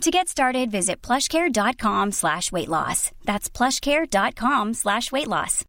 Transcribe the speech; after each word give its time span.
To 0.00 0.10
get 0.10 0.28
started, 0.28 0.70
visit 0.70 1.00
plushcare.com 1.02 2.12
slash 2.12 2.52
weight 2.52 2.68
loss. 2.68 3.10
That's 3.24 3.48
plushcare.com 3.48 4.74
slash 4.74 5.10
weight 5.10 5.28
loss. 5.28 5.64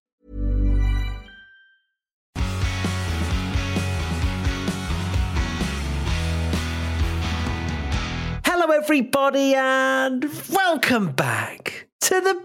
Hello, 8.45 8.71
everybody, 8.71 9.53
and 9.53 10.25
welcome 10.49 11.11
back 11.11 11.87
to 12.01 12.21
the 12.21 12.41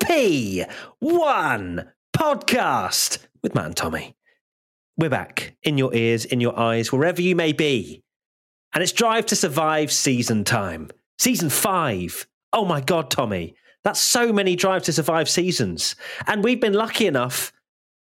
P1 1.02 1.88
podcast 2.16 3.18
with 3.42 3.54
Matt 3.54 3.66
and 3.66 3.76
Tommy. 3.76 4.16
We're 4.96 5.10
back 5.10 5.54
in 5.62 5.78
your 5.78 5.94
ears, 5.94 6.24
in 6.24 6.40
your 6.40 6.58
eyes, 6.58 6.92
wherever 6.92 7.22
you 7.22 7.36
may 7.36 7.52
be. 7.52 8.02
And 8.74 8.82
it's 8.82 8.92
Drive 8.92 9.26
to 9.26 9.36
Survive 9.36 9.92
season 9.92 10.44
time. 10.44 10.90
Season 11.20 11.50
five. 11.50 12.26
Oh 12.50 12.64
my 12.64 12.80
God, 12.80 13.10
Tommy. 13.10 13.54
That's 13.84 14.00
so 14.00 14.32
many 14.32 14.56
Drive 14.56 14.84
to 14.84 14.92
Survive 14.94 15.28
seasons. 15.28 15.94
And 16.26 16.42
we've 16.42 16.62
been 16.62 16.72
lucky 16.72 17.06
enough 17.06 17.52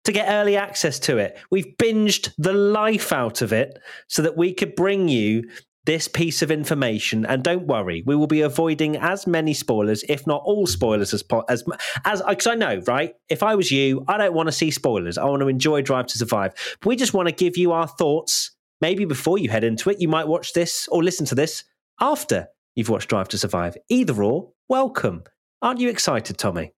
to 0.05 0.12
get 0.12 0.29
early 0.29 0.55
access 0.55 0.98
to 0.98 1.16
it. 1.16 1.39
We've 1.51 1.79
binged 1.79 2.34
the 2.37 2.52
life 2.52 3.15
out 3.15 3.41
of 3.41 3.55
it 3.55 3.78
so 4.06 4.20
that 4.20 4.36
we 4.36 4.53
could 4.53 4.75
bring 4.75 5.08
you 5.08 5.48
this 5.86 6.08
piece 6.08 6.42
of 6.42 6.50
information. 6.50 7.25
And 7.25 7.42
don't 7.42 7.67
worry, 7.67 8.03
we 8.05 8.14
will 8.14 8.27
be 8.27 8.42
avoiding 8.42 8.98
as 8.98 9.27
many 9.27 9.55
spoilers, 9.55 10.05
if 10.11 10.27
not 10.27 10.42
all 10.45 10.67
spoilers, 10.67 11.14
as 11.14 11.25
as 11.48 11.64
as 12.05 12.20
because 12.20 12.47
I 12.47 12.55
know, 12.55 12.83
right? 12.86 13.14
If 13.30 13.42
I 13.42 13.55
was 13.55 13.70
you, 13.73 14.05
I 14.08 14.19
don't 14.19 14.34
want 14.34 14.48
to 14.48 14.53
see 14.53 14.70
spoilers. 14.70 15.17
I 15.17 15.25
want 15.25 15.41
to 15.41 15.48
enjoy 15.48 15.80
Drive 15.80 16.08
to 16.08 16.19
Survive. 16.19 16.53
We 16.84 16.97
just 16.97 17.14
want 17.14 17.30
to 17.30 17.34
give 17.34 17.56
you 17.56 17.73
our 17.73 17.89
thoughts. 17.89 18.51
Maybe 18.83 19.06
before 19.06 19.39
you 19.39 19.48
head 19.48 19.64
into 19.64 19.89
it, 19.89 20.03
you 20.03 20.08
might 20.08 20.28
watch 20.28 20.53
this 20.53 20.86
or 20.89 21.03
listen 21.03 21.25
to 21.25 21.34
this 21.34 21.64
after 21.98 22.48
you've 22.77 22.88
watched 22.88 23.08
Drive 23.08 23.28
to 23.28 23.38
Survive. 23.38 23.77
Either 23.88 24.22
or, 24.22 24.52
welcome. 24.69 25.24
Aren't 25.62 25.80
you 25.80 25.88
excited, 25.88 26.38
Tommy? 26.38 26.72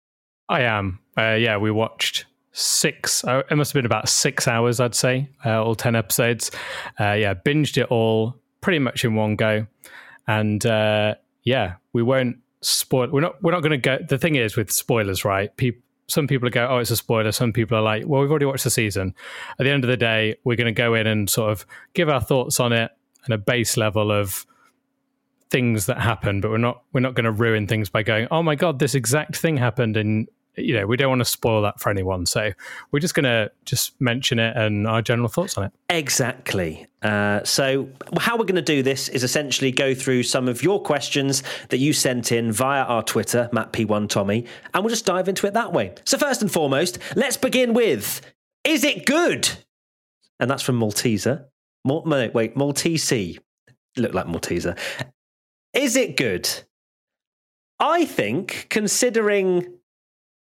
I 0.48 0.62
am. 0.62 1.00
Uh, 1.18 1.34
yeah, 1.34 1.58
we 1.58 1.70
watched 1.70 2.24
six. 2.52 3.22
Uh, 3.24 3.42
it 3.50 3.56
must 3.56 3.72
have 3.72 3.74
been 3.74 3.84
about 3.84 4.08
six 4.08 4.48
hours, 4.48 4.80
I'd 4.80 4.94
say, 4.94 5.28
uh, 5.44 5.62
all 5.62 5.74
ten 5.74 5.94
episodes. 5.94 6.50
Uh, 6.98 7.12
yeah, 7.12 7.34
binged 7.34 7.77
it 7.77 7.88
all 7.90 8.36
pretty 8.60 8.78
much 8.78 9.05
in 9.05 9.14
one 9.14 9.36
go, 9.36 9.66
and 10.27 10.64
uh, 10.64 11.16
yeah, 11.42 11.74
we 11.92 12.02
won't 12.02 12.38
spoil. 12.62 13.08
We're 13.10 13.20
not. 13.20 13.42
We're 13.42 13.52
not 13.52 13.60
going 13.60 13.72
to 13.72 13.78
go. 13.78 13.98
The 14.08 14.18
thing 14.18 14.36
is 14.36 14.56
with 14.56 14.70
spoilers, 14.70 15.24
right? 15.24 15.55
People. 15.56 15.83
Some 16.10 16.27
people 16.27 16.48
go, 16.48 16.66
"Oh, 16.70 16.78
it's 16.78 16.90
a 16.90 16.96
spoiler." 16.96 17.33
Some 17.33 17.52
people 17.52 17.77
are 17.77 17.83
like, 17.83 18.05
"Well, 18.06 18.22
we've 18.22 18.30
already 18.30 18.46
watched 18.46 18.64
the 18.64 18.70
season." 18.70 19.14
At 19.58 19.64
the 19.64 19.70
end 19.70 19.84
of 19.84 19.88
the 19.88 19.96
day, 19.96 20.36
we're 20.44 20.56
going 20.56 20.72
to 20.72 20.72
go 20.72 20.94
in 20.94 21.06
and 21.06 21.28
sort 21.28 21.50
of 21.50 21.66
give 21.92 22.08
our 22.08 22.20
thoughts 22.20 22.60
on 22.60 22.72
it 22.72 22.90
and 23.24 23.34
a 23.34 23.38
base 23.38 23.77
level 23.77 24.10
of 24.10 24.46
things 25.50 25.86
that 25.86 25.98
happen, 25.98 26.41
but 26.41 26.50
we're 26.50 26.58
not 26.58 26.82
we're 26.92 27.00
not 27.00 27.14
going 27.14 27.24
to 27.24 27.32
ruin 27.32 27.66
things 27.66 27.88
by 27.88 28.02
going, 28.02 28.28
"Oh 28.30 28.42
my 28.42 28.54
god, 28.54 28.78
this 28.78 28.94
exact 28.94 29.36
thing 29.36 29.56
happened," 29.56 29.96
and 29.96 30.28
you 30.56 30.74
know 30.74 30.86
we 30.86 30.96
don't 30.96 31.08
want 31.08 31.20
to 31.20 31.24
spoil 31.24 31.62
that 31.62 31.80
for 31.80 31.90
anyone. 31.90 32.27
So 32.27 32.52
we're 32.90 33.00
just 33.00 33.14
going 33.14 33.24
to 33.24 33.50
just 33.64 33.98
mention 34.00 34.38
it 34.38 34.56
and 34.56 34.86
our 34.86 35.02
general 35.02 35.28
thoughts 35.28 35.56
on 35.56 35.64
it. 35.64 35.72
Exactly. 35.88 36.86
Uh, 37.02 37.44
so 37.44 37.88
how 38.18 38.36
we're 38.36 38.44
going 38.44 38.56
to 38.56 38.62
do 38.62 38.82
this 38.82 39.08
is 39.08 39.22
essentially 39.22 39.70
go 39.70 39.94
through 39.94 40.24
some 40.24 40.48
of 40.48 40.62
your 40.62 40.83
questions 40.83 41.42
that 41.68 41.78
you 41.78 41.92
sent 41.92 42.33
in 42.33 42.50
via 42.50 42.83
our 42.83 43.02
Twitter, 43.02 43.48
Matt 43.52 43.73
P1 43.73 44.08
Tommy, 44.08 44.46
and 44.74 44.84
we'll 44.84 44.90
just 44.90 45.06
dive 45.06 45.28
into 45.28 45.46
it 45.46 45.55
that 45.55 45.73
way. 45.73 45.94
So 46.05 46.18
first 46.18 46.42
and 46.42 46.50
foremost, 46.50 46.98
let's 47.17 47.36
begin 47.36 47.73
with: 47.73 48.20
Is 48.64 48.84
it 48.84 49.06
good? 49.06 49.48
And 50.40 50.50
that's 50.50 50.62
from 50.62 50.78
Malteser. 50.78 51.46
Mal- 51.84 52.30
wait, 52.33 52.56
Maltese. 52.56 53.39
Look 53.96 54.14
like 54.14 54.27
Malteser. 54.27 54.78
Is 55.73 55.96
it 55.96 56.17
good? 56.17 56.48
I 57.79 58.05
think, 58.05 58.67
considering 58.70 59.79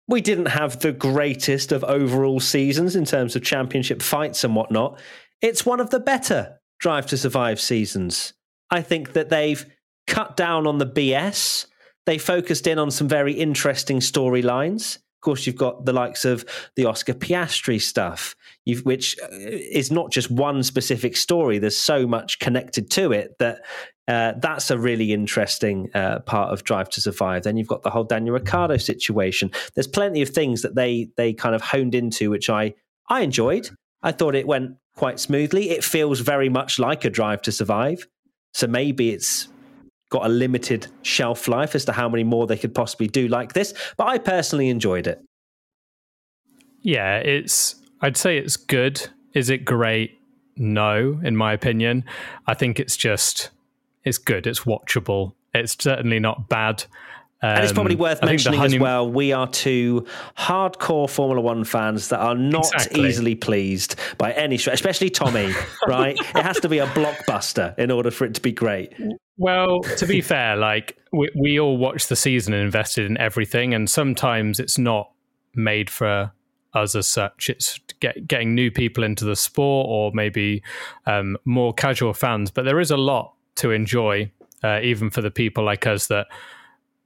we 0.07 0.21
didn't 0.21 0.47
have 0.47 0.79
the 0.79 0.91
greatest 0.91 1.71
of 1.71 1.83
overall 1.83 2.39
seasons 2.39 2.95
in 2.95 3.05
terms 3.05 3.35
of 3.35 3.43
championship 3.43 4.01
fights 4.01 4.43
and 4.43 4.55
whatnot, 4.55 4.99
it's 5.41 5.65
one 5.65 5.79
of 5.79 5.89
the 5.89 5.99
better 5.99 6.59
Drive 6.79 7.07
to 7.07 7.17
Survive 7.17 7.59
seasons. 7.59 8.33
I 8.69 8.81
think 8.81 9.13
that 9.13 9.29
they've 9.29 9.65
cut 10.07 10.37
down 10.37 10.67
on 10.67 10.77
the 10.77 10.85
BS. 10.85 11.65
They 12.05 12.17
focused 12.17 12.67
in 12.67 12.77
on 12.77 12.91
some 12.91 13.07
very 13.07 13.33
interesting 13.33 13.99
storylines. 13.99 14.99
Course, 15.25 15.47
you've 15.47 15.55
got 15.55 15.85
the 15.85 15.91
likes 15.91 16.23
of 16.23 16.45
the 16.75 16.85
Oscar 16.85 17.15
Piastri 17.15 17.81
stuff, 17.81 18.35
which 18.83 19.17
uh, 19.23 19.27
is 19.31 19.91
not 19.91 20.11
just 20.11 20.29
one 20.29 20.61
specific 20.61 21.17
story. 21.17 21.57
There's 21.57 21.75
so 21.75 22.05
much 22.05 22.37
connected 22.37 22.91
to 22.91 23.11
it 23.11 23.35
that 23.39 23.61
uh, 24.07 24.33
that's 24.39 24.69
a 24.69 24.77
really 24.77 25.13
interesting 25.13 25.89
uh, 25.95 26.19
part 26.19 26.53
of 26.53 26.63
Drive 26.63 26.89
to 26.91 27.01
Survive. 27.01 27.41
Then 27.41 27.57
you've 27.57 27.67
got 27.67 27.81
the 27.81 27.89
whole 27.89 28.03
Daniel 28.03 28.35
Ricciardo 28.35 28.77
situation. 28.77 29.49
There's 29.73 29.87
plenty 29.87 30.21
of 30.21 30.29
things 30.29 30.61
that 30.61 30.75
they 30.75 31.09
they 31.17 31.33
kind 31.33 31.55
of 31.55 31.61
honed 31.63 31.95
into, 31.95 32.29
which 32.29 32.47
I 32.47 32.75
I 33.09 33.21
enjoyed. 33.21 33.69
I 34.03 34.11
thought 34.11 34.35
it 34.35 34.45
went 34.45 34.77
quite 34.95 35.19
smoothly. 35.19 35.71
It 35.71 35.83
feels 35.83 36.19
very 36.19 36.49
much 36.49 36.77
like 36.77 37.03
a 37.03 37.09
Drive 37.09 37.41
to 37.43 37.51
Survive. 37.51 38.05
So 38.53 38.67
maybe 38.67 39.09
it's 39.09 39.47
got 40.09 40.25
a 40.25 40.29
limited 40.29 40.87
shelf 41.01 41.47
life 41.47 41.75
as 41.75 41.85
to 41.85 41.91
how 41.91 42.07
many 42.07 42.23
more 42.23 42.47
they 42.47 42.57
could 42.57 42.75
possibly 42.75 43.07
do 43.07 43.27
like 43.27 43.53
this. 43.53 43.73
But 43.97 44.07
I 44.07 44.17
personally 44.17 44.69
enjoyed 44.69 45.07
it. 45.07 45.23
Yeah, 46.81 47.17
it's. 47.17 47.75
I'd 48.01 48.17
say 48.17 48.37
it's 48.37 48.57
good. 48.57 49.09
Is 49.33 49.49
it 49.49 49.65
great? 49.65 50.19
No, 50.55 51.19
in 51.23 51.35
my 51.35 51.53
opinion. 51.53 52.05
I 52.47 52.53
think 52.53 52.79
it's 52.79 52.95
just 52.95 53.49
it's 54.03 54.17
good. 54.17 54.47
It's 54.47 54.61
watchable. 54.61 55.33
It's 55.53 55.75
certainly 55.81 56.19
not 56.19 56.47
bad. 56.47 56.85
Um, 57.41 57.49
and 57.49 57.63
it's 57.63 57.73
probably 57.73 57.95
worth 57.95 58.23
mentioning 58.23 58.59
honey- 58.59 58.75
as 58.77 58.81
well. 58.81 59.09
We 59.09 59.33
are 59.33 59.47
two 59.47 60.05
hardcore 60.37 61.09
Formula 61.09 61.41
One 61.41 61.63
fans 61.63 62.09
that 62.09 62.19
are 62.19 62.35
not 62.35 62.71
exactly. 62.73 63.07
easily 63.07 63.35
pleased 63.35 63.95
by 64.17 64.31
any 64.31 64.57
stretch, 64.57 64.75
especially 64.75 65.09
Tommy. 65.09 65.53
right? 65.87 66.17
It 66.17 66.43
has 66.43 66.59
to 66.61 66.69
be 66.69 66.79
a 66.79 66.87
blockbuster 66.87 67.77
in 67.77 67.91
order 67.91 68.11
for 68.11 68.25
it 68.25 68.35
to 68.35 68.41
be 68.41 68.51
great. 68.51 68.93
Well, 69.37 69.81
to 69.81 70.05
be 70.05 70.21
fair, 70.33 70.55
like 70.55 70.97
we, 71.11 71.29
we 71.35 71.59
all 71.59 71.77
watched 71.77 72.09
the 72.09 72.15
season 72.15 72.53
and 72.53 72.63
invested 72.63 73.05
in 73.05 73.17
everything, 73.17 73.73
and 73.73 73.89
sometimes 73.89 74.59
it's 74.59 74.77
not 74.77 75.11
made 75.53 75.89
for 75.89 76.31
us 76.73 76.95
as 76.95 77.07
such. 77.07 77.49
It's 77.49 77.79
get, 77.99 78.27
getting 78.27 78.53
new 78.53 78.71
people 78.71 79.03
into 79.03 79.25
the 79.25 79.35
sport, 79.35 79.87
or 79.89 80.11
maybe 80.13 80.63
um, 81.05 81.37
more 81.45 81.73
casual 81.73 82.13
fans. 82.13 82.51
But 82.51 82.65
there 82.65 82.79
is 82.79 82.91
a 82.91 82.97
lot 82.97 83.33
to 83.55 83.71
enjoy, 83.71 84.31
uh, 84.63 84.79
even 84.81 85.09
for 85.09 85.21
the 85.21 85.31
people 85.31 85.63
like 85.63 85.87
us 85.87 86.07
that 86.07 86.27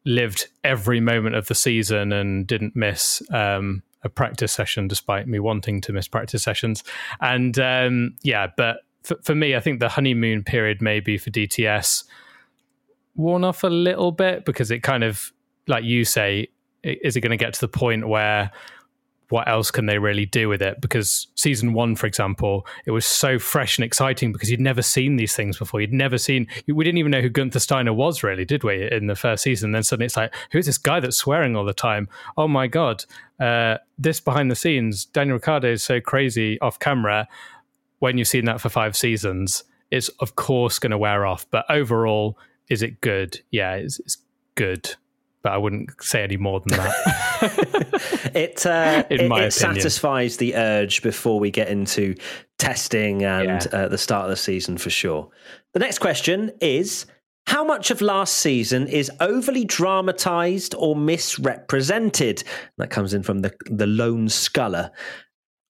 lived 0.06 0.48
every 0.64 1.00
moment 1.00 1.36
of 1.36 1.48
the 1.48 1.56
season 1.56 2.12
and 2.12 2.48
didn't 2.48 2.76
miss 2.76 3.22
um, 3.32 3.84
a 4.04 4.10
practice 4.10 4.52
session, 4.52 4.88
despite 4.88 5.28
me 5.28 5.40
wanting 5.40 5.82
to 5.82 5.94
miss 5.94 6.08
practice 6.08 6.42
sessions. 6.42 6.84
And 7.22 7.58
um, 7.60 8.16
yeah, 8.24 8.48
but 8.56 8.78
for, 9.04 9.18
for 9.24 9.36
me, 9.36 9.56
I 9.56 9.60
think 9.60 9.80
the 9.80 9.90
honeymoon 9.90 10.44
period 10.44 10.82
maybe 10.82 11.18
for 11.18 11.30
DTS 11.30 12.04
worn 13.16 13.44
off 13.44 13.64
a 13.64 13.68
little 13.68 14.12
bit 14.12 14.46
because 14.46 14.72
it 14.72 14.82
kind 14.82 15.04
of, 15.04 15.32
like 15.68 15.84
you 15.84 16.06
say, 16.06 16.48
is 16.84 17.16
it 17.16 17.22
going 17.22 17.32
to 17.32 17.38
get 17.38 17.54
to 17.54 17.62
the 17.62 17.68
point 17.68 18.08
where 18.08 18.52
what 19.30 19.48
else 19.48 19.70
can 19.70 19.86
they 19.86 20.00
really 20.00 20.26
do 20.26 20.50
with 20.50 20.62
it? 20.62 20.82
Because 20.82 21.28
season 21.36 21.74
one, 21.74 21.96
for 21.96 22.08
example, 22.08 22.66
it 22.86 22.92
was 22.92 23.06
so 23.06 23.38
fresh 23.38 23.78
and 23.78 23.86
exciting 23.86 24.32
because 24.32 24.50
you'd 24.50 24.60
never 24.60 24.82
seen 24.82 25.18
these 25.18 25.36
things 25.36 25.58
before. 25.58 25.82
You'd 25.82 25.94
never 25.94 26.18
seen, 26.18 26.48
we 26.68 26.84
didn't 26.84 26.98
even 26.98 27.12
know 27.12 27.22
who 27.22 27.30
Gunther 27.30 27.60
Steiner 27.60 27.94
was, 27.94 28.24
really, 28.24 28.44
did 28.44 28.64
we, 28.64 28.90
in 28.92 29.06
the 29.08 29.16
first 29.16 29.44
season? 29.44 29.68
And 29.68 29.76
then 29.76 29.84
suddenly 29.84 30.08
it's 30.08 30.18
like, 30.18 30.34
who's 30.52 30.66
this 30.66 30.80
guy 30.80 31.00
that's 31.00 31.18
swearing 31.18 31.56
all 31.56 31.66
the 31.66 31.74
time? 31.74 32.10
Oh 32.38 32.48
my 32.48 32.66
God. 32.66 33.06
Uh, 33.40 33.78
this 34.00 34.20
behind 34.20 34.50
the 34.50 34.56
scenes, 34.56 35.06
Daniel 35.06 35.36
Ricciardo 35.36 35.72
is 35.72 35.84
so 35.84 36.02
crazy 36.02 36.60
off 36.62 36.80
camera. 36.80 37.28
When 38.00 38.18
you've 38.18 38.28
seen 38.28 38.46
that 38.46 38.62
for 38.62 38.70
five 38.70 38.96
seasons, 38.96 39.64
it's 39.92 40.10
of 40.20 40.36
course 40.36 40.80
going 40.80 40.92
to 40.92 40.98
wear 40.98 41.26
off. 41.26 41.46
But 41.50 41.66
overall, 41.70 42.38
is 42.70 42.82
it 42.82 43.02
good? 43.02 43.42
Yeah, 43.52 43.76
it's, 43.76 44.00
it's 44.00 44.18
good 44.56 44.96
but 45.42 45.54
I 45.54 45.58
wouldn't 45.58 46.02
say 46.04 46.24
any 46.24 46.38
more 46.38 46.60
than 46.60 46.78
that. 46.78 48.32
it 48.36 48.66
uh, 48.66 49.04
it, 49.10 49.22
it 49.22 49.54
satisfies 49.54 50.38
the 50.38 50.56
urge 50.56 51.02
before 51.02 51.40
we 51.40 51.52
get 51.52 51.70
into 51.70 52.16
testing 52.58 53.24
and 53.24 53.66
yeah. 53.72 53.80
uh, 53.80 53.88
the 53.88 53.98
start 53.98 54.26
of 54.26 54.30
the 54.30 54.36
season 54.36 54.78
for 54.78 54.90
sure. 54.90 55.30
The 55.74 55.80
next 55.80 56.00
question 56.00 56.52
is: 56.60 57.06
How 57.48 57.64
much 57.64 57.92
of 57.92 58.02
last 58.02 58.38
season 58.38 58.88
is 58.88 59.10
overly 59.20 59.64
dramatized 59.64 60.76
or 60.78 60.96
misrepresented? 60.96 62.44
That 62.78 62.90
comes 62.90 63.14
in 63.14 63.24
from 63.24 63.40
the 63.40 63.54
the 63.66 63.88
lone 63.88 64.30
sculler. 64.30 64.92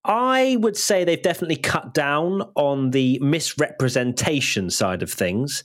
I 0.06 0.58
would 0.60 0.78
say 0.78 1.04
they've 1.04 1.22
definitely 1.22 1.58
cut 1.58 1.94
down 1.94 2.44
on 2.56 2.92
the 2.92 3.20
misrepresentation 3.20 4.70
side 4.70 5.04
of 5.04 5.12
things. 5.12 5.64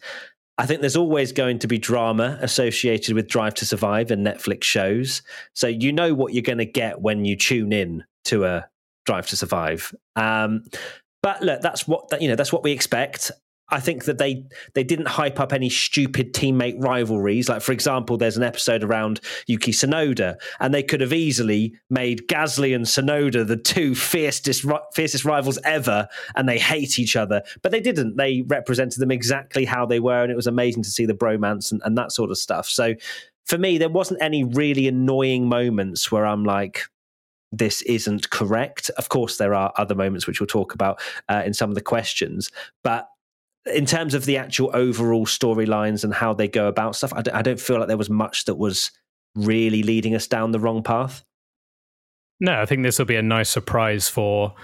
I 0.57 0.67
think 0.67 0.81
there's 0.81 0.97
always 0.97 1.33
going 1.33 1.59
to 1.61 1.67
be 1.67 1.79
drama 1.79 2.39
associated 2.41 3.15
with 3.15 3.29
Drive 3.29 3.55
to 3.55 3.67
Survive 3.67 4.11
and 4.11 4.25
Netflix 4.25 4.65
shows. 4.65 5.23
So 5.53 5.67
you 5.67 5.93
know 5.93 6.15
what 6.15 6.33
you're 6.33 6.43
going 6.43 6.59
to 6.59 6.65
get 6.65 7.01
when 7.01 7.25
you 7.25 7.37
tune 7.37 7.73
in 7.73 8.05
to 8.27 8.45
a 8.45 8.69
Drive 9.05 9.27
to 9.29 9.37
Survive. 9.37 9.95
Um, 10.17 10.65
but 11.23 11.43
look, 11.43 11.61
that's 11.61 11.89
what 11.89 12.21
you 12.21 12.29
know. 12.29 12.37
That's 12.37 12.53
what 12.53 12.63
we 12.63 12.73
expect. 12.73 13.31
I 13.71 13.81
think 13.81 14.05
that 14.05 14.19
they 14.19 14.45
they 14.75 14.85
didn't 14.85 15.09
hype 15.09 15.41
up 15.41 15.53
any 15.53 15.71
stupid 15.71 16.35
teammate 16.35 16.83
rivalries. 16.83 17.49
Like 17.49 17.63
for 17.63 17.73
example, 17.73 18.17
there's 18.17 18.37
an 18.37 18.43
episode 18.43 18.85
around 18.85 19.21
Yuki 19.47 19.73
Tsunoda, 19.73 20.37
and 20.61 20.75
they 20.75 20.83
could 20.83 21.01
have 21.01 21.13
easily 21.13 21.75
made 21.89 22.29
Gasly 22.29 22.75
and 22.75 22.85
Tsunoda 22.85 23.47
the 23.47 23.57
two 23.57 23.95
fiercest 23.95 24.65
fiercest 24.93 25.25
rivals 25.25 25.59
ever, 25.65 26.07
and 26.37 26.49
they 26.49 26.59
hate 26.59 26.99
each 26.99 27.17
other. 27.17 27.43
But 27.63 27.73
they 27.73 27.81
didn't. 27.81 28.17
They 28.17 28.43
represented 28.43 29.01
them 29.01 29.11
exactly 29.11 29.65
how 29.65 29.87
they 29.87 30.01
were, 30.01 30.23
and 30.23 30.31
it 30.31 30.37
was 30.37 30.47
amazing 30.47 30.83
to 30.83 30.91
see 30.91 31.07
the 31.07 31.15
bromance 31.15 31.73
and, 31.73 31.81
and 31.85 31.97
that 31.97 32.13
sort 32.13 32.31
of 32.31 32.39
stuff. 32.39 32.69
So 32.69 32.95
for 33.47 33.59
me, 33.59 33.79
there 33.79 33.89
wasn't 33.89 34.23
any 34.23 34.45
really 34.45 34.89
annoying 34.89 35.49
moments 35.49 36.11
where 36.13 36.27
I'm 36.27 36.45
like, 36.45 36.83
this 37.51 37.83
isn't 37.83 38.31
correct. 38.31 38.91
Of 38.99 39.09
course, 39.09 39.37
there 39.37 39.55
are 39.55 39.73
other 39.77 39.95
moments 39.95 40.27
which 40.27 40.41
we'll 40.41 40.47
talk 40.47 40.75
about 40.75 41.01
uh, 41.29 41.43
in 41.45 41.55
some 41.55 41.71
of 41.71 41.75
the 41.75 41.83
questions, 41.83 42.51
but 42.83 43.09
in 43.67 43.87
terms 43.87 44.15
of 44.15 44.25
the 44.25 44.37
actual 44.37 44.71
overall 44.75 45.27
storylines 45.27 46.05
and 46.05 46.13
how 46.13 46.35
they 46.35 46.49
go 46.49 46.69
about 46.69 46.97
stuff, 46.97 47.13
I 47.15 47.23
d- 47.23 47.31
I 47.31 47.43
don't 47.43 47.61
feel 47.61 47.79
like 47.79 47.89
there 47.89 47.97
was 47.97 48.11
much 48.11 48.45
that 48.45 48.57
was 48.57 48.91
really 49.35 49.83
leading 49.83 50.15
us 50.15 50.27
down 50.27 50.53
the 50.53 50.61
wrong 50.61 50.83
path. 50.83 51.25
No, 52.41 52.61
I 52.61 52.67
think 52.67 52.83
this 52.83 52.99
will 52.99 53.07
be 53.07 53.17
a 53.17 53.23
nice 53.23 53.49
surprise 53.49 54.09
for 54.09 54.55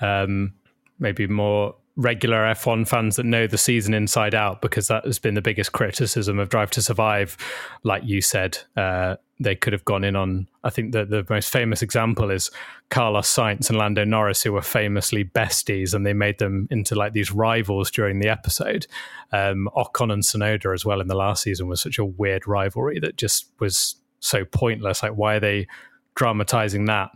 um, 0.00 0.54
maybe 0.98 1.26
more 1.26 1.74
regular 1.96 2.38
F1 2.38 2.88
fans 2.88 3.16
that 3.16 3.24
know 3.24 3.46
the 3.46 3.58
season 3.58 3.94
inside 3.94 4.34
out 4.34 4.60
because 4.60 4.88
that 4.88 5.04
has 5.04 5.18
been 5.18 5.34
the 5.34 5.42
biggest 5.42 5.72
criticism 5.72 6.38
of 6.38 6.48
Drive 6.48 6.70
to 6.72 6.82
Survive. 6.82 7.36
Like 7.84 8.02
you 8.04 8.20
said, 8.20 8.58
uh, 8.76 9.16
they 9.38 9.54
could 9.54 9.72
have 9.72 9.84
gone 9.84 10.04
in 10.04 10.16
on. 10.16 10.48
I 10.64 10.70
think 10.70 10.92
the 10.92 11.04
the 11.04 11.24
most 11.28 11.50
famous 11.50 11.82
example 11.82 12.30
is 12.30 12.50
Carlos 12.90 13.32
Sainz 13.32 13.68
and 13.68 13.78
Lando 13.78 14.04
Norris, 14.04 14.42
who 14.42 14.52
were 14.52 14.62
famously 14.62 15.24
besties, 15.24 15.94
and 15.94 16.04
they 16.04 16.12
made 16.12 16.38
them 16.38 16.66
into 16.70 16.94
like 16.94 17.12
these 17.12 17.30
rivals 17.30 17.90
during 17.90 18.18
the 18.18 18.28
episode. 18.28 18.86
Um, 19.32 19.68
Ocon 19.76 20.12
and 20.12 20.22
Tsunoda 20.22 20.74
as 20.74 20.84
well 20.84 21.00
in 21.00 21.08
the 21.08 21.16
last 21.16 21.42
season 21.42 21.68
was 21.68 21.80
such 21.80 21.98
a 21.98 22.04
weird 22.04 22.46
rivalry 22.46 22.98
that 23.00 23.16
just 23.16 23.50
was 23.60 23.96
so 24.20 24.44
pointless. 24.44 25.02
Like, 25.02 25.12
why 25.12 25.34
are 25.34 25.40
they 25.40 25.66
dramatizing 26.14 26.84
that. 26.86 27.10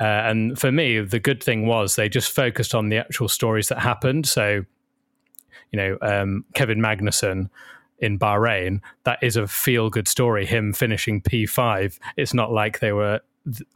Uh, 0.00 0.04
and 0.04 0.58
for 0.58 0.72
me, 0.72 1.00
the 1.00 1.20
good 1.20 1.42
thing 1.42 1.66
was 1.66 1.96
they 1.96 2.08
just 2.08 2.32
focused 2.32 2.74
on 2.74 2.88
the 2.88 2.96
actual 2.96 3.28
stories 3.28 3.68
that 3.68 3.78
happened. 3.78 4.26
So, 4.26 4.64
you 5.72 5.76
know, 5.76 5.98
um, 6.02 6.44
Kevin 6.54 6.78
Magnussen 6.78 7.50
in 7.98 8.18
Bahrain, 8.18 8.80
that 9.04 9.18
is 9.22 9.36
a 9.36 9.46
feel 9.46 9.90
good 9.90 10.08
story. 10.08 10.46
Him 10.46 10.72
finishing 10.72 11.20
P5. 11.20 11.98
It's 12.16 12.34
not 12.34 12.52
like 12.52 12.80
they 12.80 12.92
were 12.92 13.20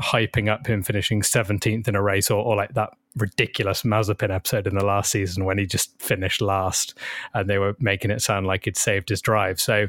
hyping 0.03 0.51
up 0.51 0.67
him 0.67 0.83
finishing 0.83 1.23
17th 1.23 1.89
in 1.89 1.95
a 1.95 2.03
race 2.03 2.31
or, 2.31 2.45
or 2.45 2.57
like 2.57 2.75
that 2.75 2.91
ridiculous 3.17 3.83
Mazepin 3.83 4.35
episode 4.35 4.67
in 4.67 4.75
the 4.75 4.85
last 4.85 5.11
season 5.11 5.45
when 5.45 5.59
he 5.59 5.67
just 5.67 6.01
finished 6.01 6.41
last 6.41 6.99
and 7.35 7.49
they 7.49 7.59
were 7.59 7.77
making 7.79 8.11
it 8.11 8.21
sound 8.21 8.47
like 8.47 8.65
he'd 8.65 8.77
saved 8.77 9.09
his 9.09 9.21
drive. 9.21 9.61
So 9.61 9.87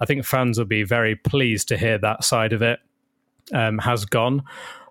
I 0.00 0.04
think 0.04 0.24
fans 0.24 0.58
will 0.58 0.66
be 0.66 0.82
very 0.82 1.16
pleased 1.16 1.68
to 1.68 1.78
hear 1.78 1.98
that 1.98 2.24
side 2.24 2.52
of 2.52 2.62
it 2.62 2.80
um, 3.52 3.78
has 3.78 4.04
gone. 4.04 4.42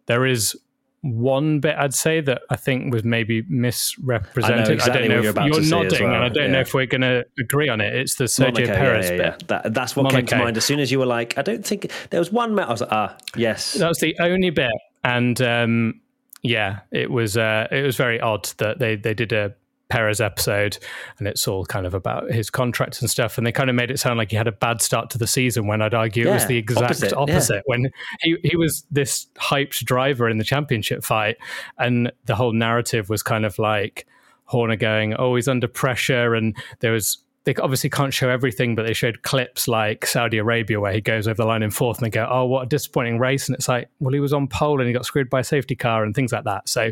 There 0.05 0.25
is 0.25 0.55
one 1.01 1.59
bit 1.59 1.75
I'd 1.77 1.93
say 1.93 2.19
that 2.21 2.41
I 2.49 2.55
think 2.55 2.93
was 2.93 3.03
maybe 3.03 3.43
misrepresented. 3.47 4.69
I, 4.69 4.73
exactly 4.73 5.05
I 5.05 5.07
don't 5.07 5.09
know 5.09 5.21
you're 5.21 5.59
if 5.59 5.69
you're 5.69 5.83
nodding, 5.83 6.03
well. 6.03 6.15
and 6.15 6.23
I 6.23 6.29
don't 6.29 6.45
yeah. 6.45 6.51
know 6.51 6.59
if 6.59 6.73
we're 6.73 6.85
going 6.85 7.01
to 7.01 7.25
agree 7.39 7.69
on 7.69 7.79
it. 7.79 7.95
It's 7.95 8.15
the 8.15 8.25
Sergio 8.25 8.53
Monaco, 8.53 8.75
Perez 8.75 9.09
yeah, 9.09 9.15
yeah, 9.15 9.29
bit. 9.29 9.47
That, 9.47 9.73
that's 9.73 9.95
what 9.95 10.03
Monaco. 10.03 10.17
came 10.17 10.25
to 10.27 10.43
mind 10.43 10.57
as 10.57 10.65
soon 10.65 10.79
as 10.79 10.91
you 10.91 10.99
were 10.99 11.05
like, 11.05 11.37
I 11.37 11.41
don't 11.41 11.65
think 11.65 11.91
there 12.09 12.19
was 12.19 12.31
one. 12.31 12.59
I 12.59 12.69
was 12.69 12.81
like, 12.81 12.91
ah, 12.91 13.15
yes. 13.35 13.73
That 13.73 13.87
was 13.87 13.99
the 13.99 14.15
only 14.19 14.49
bit, 14.49 14.71
and 15.03 15.41
um, 15.41 16.01
yeah, 16.41 16.79
it 16.91 17.09
was 17.09 17.37
uh, 17.37 17.67
it 17.71 17.83
was 17.83 17.95
very 17.95 18.19
odd 18.19 18.49
that 18.57 18.79
they 18.79 18.95
they 18.95 19.13
did 19.13 19.31
a 19.31 19.55
Perez 19.89 20.21
episode, 20.21 20.77
and 21.17 21.27
it's 21.27 21.47
all 21.47 21.65
kind 21.65 21.85
of 21.85 21.93
about 21.93 22.31
his 22.31 22.49
contracts 22.49 23.01
and 23.01 23.09
stuff. 23.09 23.37
And 23.37 23.45
they 23.45 23.51
kind 23.51 23.69
of 23.69 23.75
made 23.75 23.89
it 23.89 23.99
sound 23.99 24.17
like 24.17 24.29
he 24.31 24.37
had 24.37 24.47
a 24.47 24.51
bad 24.51 24.81
start 24.81 25.09
to 25.11 25.17
the 25.17 25.27
season 25.27 25.65
when 25.67 25.81
I'd 25.81 25.93
argue 25.95 26.25
Yeah, 26.25 26.31
it 26.31 26.33
was 26.35 26.45
the 26.45 26.57
exact 26.57 26.83
opposite, 26.85 27.13
opposite. 27.13 27.55
yeah. 27.55 27.61
When 27.65 27.91
he, 28.21 28.37
he 28.43 28.55
was 28.55 28.85
this 28.91 29.27
hyped 29.37 29.83
driver 29.85 30.29
in 30.29 30.37
the 30.37 30.43
championship 30.43 31.03
fight, 31.03 31.37
and 31.77 32.11
the 32.25 32.35
whole 32.35 32.53
narrative 32.53 33.09
was 33.09 33.23
kind 33.23 33.45
of 33.45 33.57
like 33.59 34.05
Horner 34.45 34.75
going, 34.75 35.15
"Oh, 35.15 35.35
he's 35.35 35.47
under 35.47 35.67
pressure," 35.67 36.35
and 36.35 36.55
there 36.79 36.91
was. 36.91 37.17
They 37.45 37.55
obviously 37.55 37.89
can't 37.89 38.13
show 38.13 38.29
everything, 38.29 38.75
but 38.75 38.85
they 38.85 38.93
showed 38.93 39.23
clips 39.23 39.67
like 39.67 40.05
Saudi 40.05 40.37
Arabia 40.37 40.79
where 40.79 40.91
he 40.91 41.01
goes 41.01 41.25
over 41.27 41.35
the 41.35 41.45
line 41.45 41.63
in 41.63 41.71
fourth, 41.71 41.97
and 41.97 42.05
they 42.05 42.09
go, 42.11 42.27
"Oh, 42.29 42.45
what 42.45 42.63
a 42.63 42.65
disappointing 42.67 43.17
race!" 43.17 43.47
And 43.47 43.55
it's 43.55 43.67
like, 43.67 43.89
"Well, 43.99 44.13
he 44.13 44.19
was 44.19 44.33
on 44.33 44.47
pole 44.47 44.79
and 44.79 44.87
he 44.87 44.93
got 44.93 45.05
screwed 45.05 45.29
by 45.29 45.39
a 45.39 45.43
safety 45.43 45.75
car 45.75 46.03
and 46.03 46.13
things 46.13 46.31
like 46.31 46.43
that." 46.43 46.67
So 46.69 46.91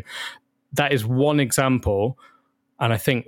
that 0.72 0.92
is 0.92 1.04
one 1.04 1.38
example 1.38 2.18
and 2.80 2.92
I 2.92 2.96
think, 2.96 3.26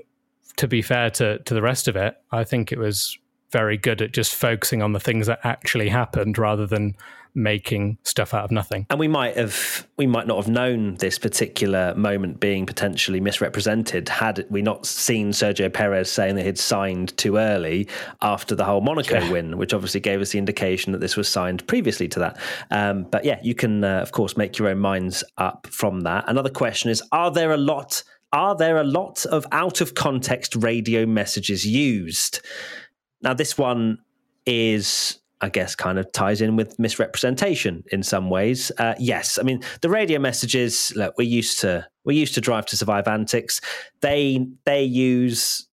to 0.56 0.68
be 0.68 0.82
fair 0.82 1.10
to 1.10 1.38
to 1.38 1.54
the 1.54 1.62
rest 1.62 1.88
of 1.88 1.96
it, 1.96 2.16
I 2.30 2.44
think 2.44 2.72
it 2.72 2.78
was 2.78 3.18
very 3.52 3.76
good 3.76 4.00
at 4.00 4.12
just 4.12 4.34
focusing 4.34 4.80
on 4.82 4.92
the 4.92 5.00
things 5.00 5.26
that 5.26 5.40
actually 5.42 5.88
happened 5.88 6.38
rather 6.38 6.66
than 6.66 6.94
making 7.34 7.96
stuff 8.02 8.34
out 8.34 8.44
of 8.44 8.50
nothing. 8.50 8.86
And 8.90 8.98
we 8.98 9.06
might 9.08 9.36
have, 9.36 9.86
we 9.96 10.06
might 10.06 10.26
not 10.26 10.36
have 10.36 10.48
known 10.48 10.96
this 10.96 11.18
particular 11.18 11.94
moment 11.94 12.40
being 12.40 12.66
potentially 12.66 13.20
misrepresented 13.20 14.08
had 14.08 14.44
we 14.50 14.62
not 14.62 14.84
seen 14.86 15.30
Sergio 15.30 15.72
Perez 15.72 16.10
saying 16.10 16.34
that 16.36 16.44
he'd 16.44 16.58
signed 16.58 17.16
too 17.16 17.36
early 17.36 17.88
after 18.20 18.54
the 18.56 18.64
whole 18.64 18.80
Monaco 18.80 19.20
Yeah. 19.20 19.30
win, 19.30 19.58
which 19.58 19.72
obviously 19.72 20.00
gave 20.00 20.20
us 20.20 20.30
the 20.32 20.38
indication 20.38 20.92
that 20.92 20.98
this 21.00 21.16
was 21.16 21.28
signed 21.28 21.64
previously 21.68 22.08
to 22.08 22.18
that. 22.18 22.36
Um, 22.72 23.04
but 23.10 23.24
yeah, 23.24 23.38
you 23.42 23.54
can 23.54 23.84
uh, 23.84 23.98
of 24.00 24.10
course 24.12 24.36
make 24.36 24.58
your 24.58 24.68
own 24.68 24.78
minds 24.78 25.22
up 25.38 25.68
from 25.70 26.00
that. 26.02 26.24
Another 26.28 26.50
question 26.50 26.90
is: 26.90 27.00
Are 27.12 27.30
there 27.30 27.52
a 27.52 27.56
lot? 27.56 28.02
Are 28.32 28.54
there 28.54 28.76
a 28.76 28.84
lot 28.84 29.26
of 29.26 29.46
out 29.50 29.80
of 29.80 29.94
context 29.94 30.54
radio 30.54 31.04
messages 31.06 31.66
used? 31.66 32.40
Now, 33.22 33.34
this 33.34 33.58
one 33.58 33.98
is, 34.46 35.18
I 35.40 35.48
guess, 35.48 35.74
kind 35.74 35.98
of 35.98 36.10
ties 36.12 36.40
in 36.40 36.56
with 36.56 36.78
misrepresentation 36.78 37.84
in 37.90 38.02
some 38.02 38.30
ways. 38.30 38.70
Uh, 38.78 38.94
yes, 38.98 39.38
I 39.38 39.42
mean 39.42 39.62
the 39.80 39.90
radio 39.90 40.18
messages. 40.18 40.92
Look, 40.94 41.14
we're 41.18 41.24
used 41.28 41.60
to 41.60 41.86
we're 42.04 42.18
used 42.18 42.34
to 42.34 42.40
Drive 42.40 42.66
to 42.66 42.76
Survive 42.76 43.08
antics. 43.08 43.60
They 44.00 44.46
they 44.64 44.84
use 44.84 45.68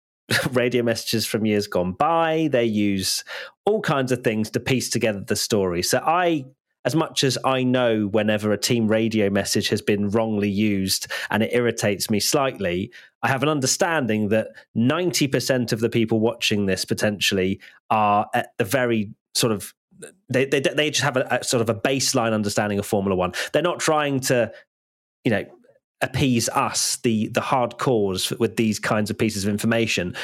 radio 0.52 0.82
messages 0.82 1.26
from 1.26 1.46
years 1.46 1.66
gone 1.66 1.92
by. 1.92 2.48
They 2.50 2.64
use 2.64 3.22
all 3.64 3.80
kinds 3.82 4.12
of 4.12 4.24
things 4.24 4.50
to 4.50 4.60
piece 4.60 4.88
together 4.88 5.20
the 5.20 5.36
story. 5.36 5.82
So 5.82 5.98
I. 5.98 6.46
As 6.84 6.94
much 6.94 7.24
as 7.24 7.36
I 7.44 7.64
know, 7.64 8.06
whenever 8.06 8.52
a 8.52 8.58
team 8.58 8.88
radio 8.88 9.28
message 9.30 9.68
has 9.68 9.82
been 9.82 10.10
wrongly 10.10 10.48
used 10.48 11.06
and 11.30 11.42
it 11.42 11.52
irritates 11.52 12.08
me 12.08 12.20
slightly, 12.20 12.92
I 13.22 13.28
have 13.28 13.42
an 13.42 13.48
understanding 13.48 14.28
that 14.28 14.48
90% 14.76 15.72
of 15.72 15.80
the 15.80 15.90
people 15.90 16.20
watching 16.20 16.66
this 16.66 16.84
potentially 16.84 17.60
are 17.90 18.28
at 18.32 18.52
the 18.58 18.64
very 18.64 19.10
sort 19.34 19.52
of 19.52 19.74
they 20.28 20.44
they, 20.44 20.60
they 20.60 20.90
just 20.90 21.02
have 21.02 21.16
a, 21.16 21.26
a 21.40 21.44
sort 21.44 21.60
of 21.60 21.68
a 21.68 21.74
baseline 21.74 22.32
understanding 22.32 22.78
of 22.78 22.86
Formula 22.86 23.16
One. 23.16 23.32
They're 23.52 23.62
not 23.62 23.80
trying 23.80 24.20
to, 24.20 24.52
you 25.24 25.30
know, 25.30 25.44
appease 26.00 26.48
us, 26.50 26.96
the 26.98 27.28
the 27.28 27.40
hardcores, 27.40 28.38
with 28.38 28.56
these 28.56 28.78
kinds 28.78 29.10
of 29.10 29.18
pieces 29.18 29.44
of 29.44 29.50
information. 29.50 30.14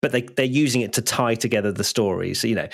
But 0.00 0.12
they 0.12 0.22
they're 0.22 0.46
using 0.46 0.80
it 0.80 0.92
to 0.94 1.02
tie 1.02 1.34
together 1.34 1.72
the 1.72 1.84
stories. 1.84 2.40
So 2.40 2.48
you 2.48 2.54
know, 2.54 2.68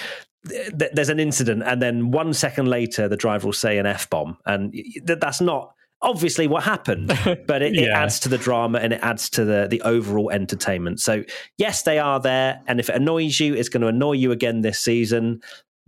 th- 0.49 0.91
there's 0.93 1.09
an 1.09 1.21
incident, 1.21 1.63
and 1.65 1.81
then 1.81 2.11
one 2.11 2.33
second 2.33 2.67
later, 2.69 3.09
the 3.09 3.17
driver 3.17 3.47
will 3.47 3.53
say 3.53 3.79
an 3.79 3.87
f 3.87 4.09
bomb, 4.11 4.39
and 4.47 4.73
th- 4.73 5.19
that's 5.21 5.41
not 5.41 5.75
obviously 6.03 6.47
what 6.47 6.63
happened, 6.63 7.09
but 7.47 7.63
it, 7.63 7.75
it 7.75 7.91
adds 7.91 8.21
to 8.21 8.29
the 8.29 8.39
drama 8.39 8.79
and 8.79 8.93
it 8.93 9.01
adds 9.03 9.29
to 9.31 9.45
the 9.45 9.67
the 9.69 9.83
overall 9.83 10.31
entertainment. 10.31 11.01
So 11.01 11.25
yes, 11.59 11.83
they 11.83 11.99
are 11.99 12.21
there, 12.21 12.61
and 12.67 12.81
if 12.81 12.89
it 12.89 12.97
annoys 12.97 13.39
you, 13.41 13.55
it's 13.55 13.69
going 13.69 13.83
to 13.83 13.89
annoy 13.89 14.13
you 14.13 14.33
again 14.33 14.63
this 14.63 14.79
season. 14.79 15.43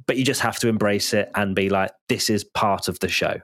But 0.05 0.17
you 0.17 0.25
just 0.25 0.41
have 0.41 0.59
to 0.59 0.69
embrace 0.69 1.15
it 1.15 1.31
and 1.37 1.55
be 1.55 1.69
like, 1.69 1.93
this 2.09 2.29
is 2.29 2.43
part 2.43 2.89
of 2.89 2.99
the 2.99 3.09
show. 3.09 3.41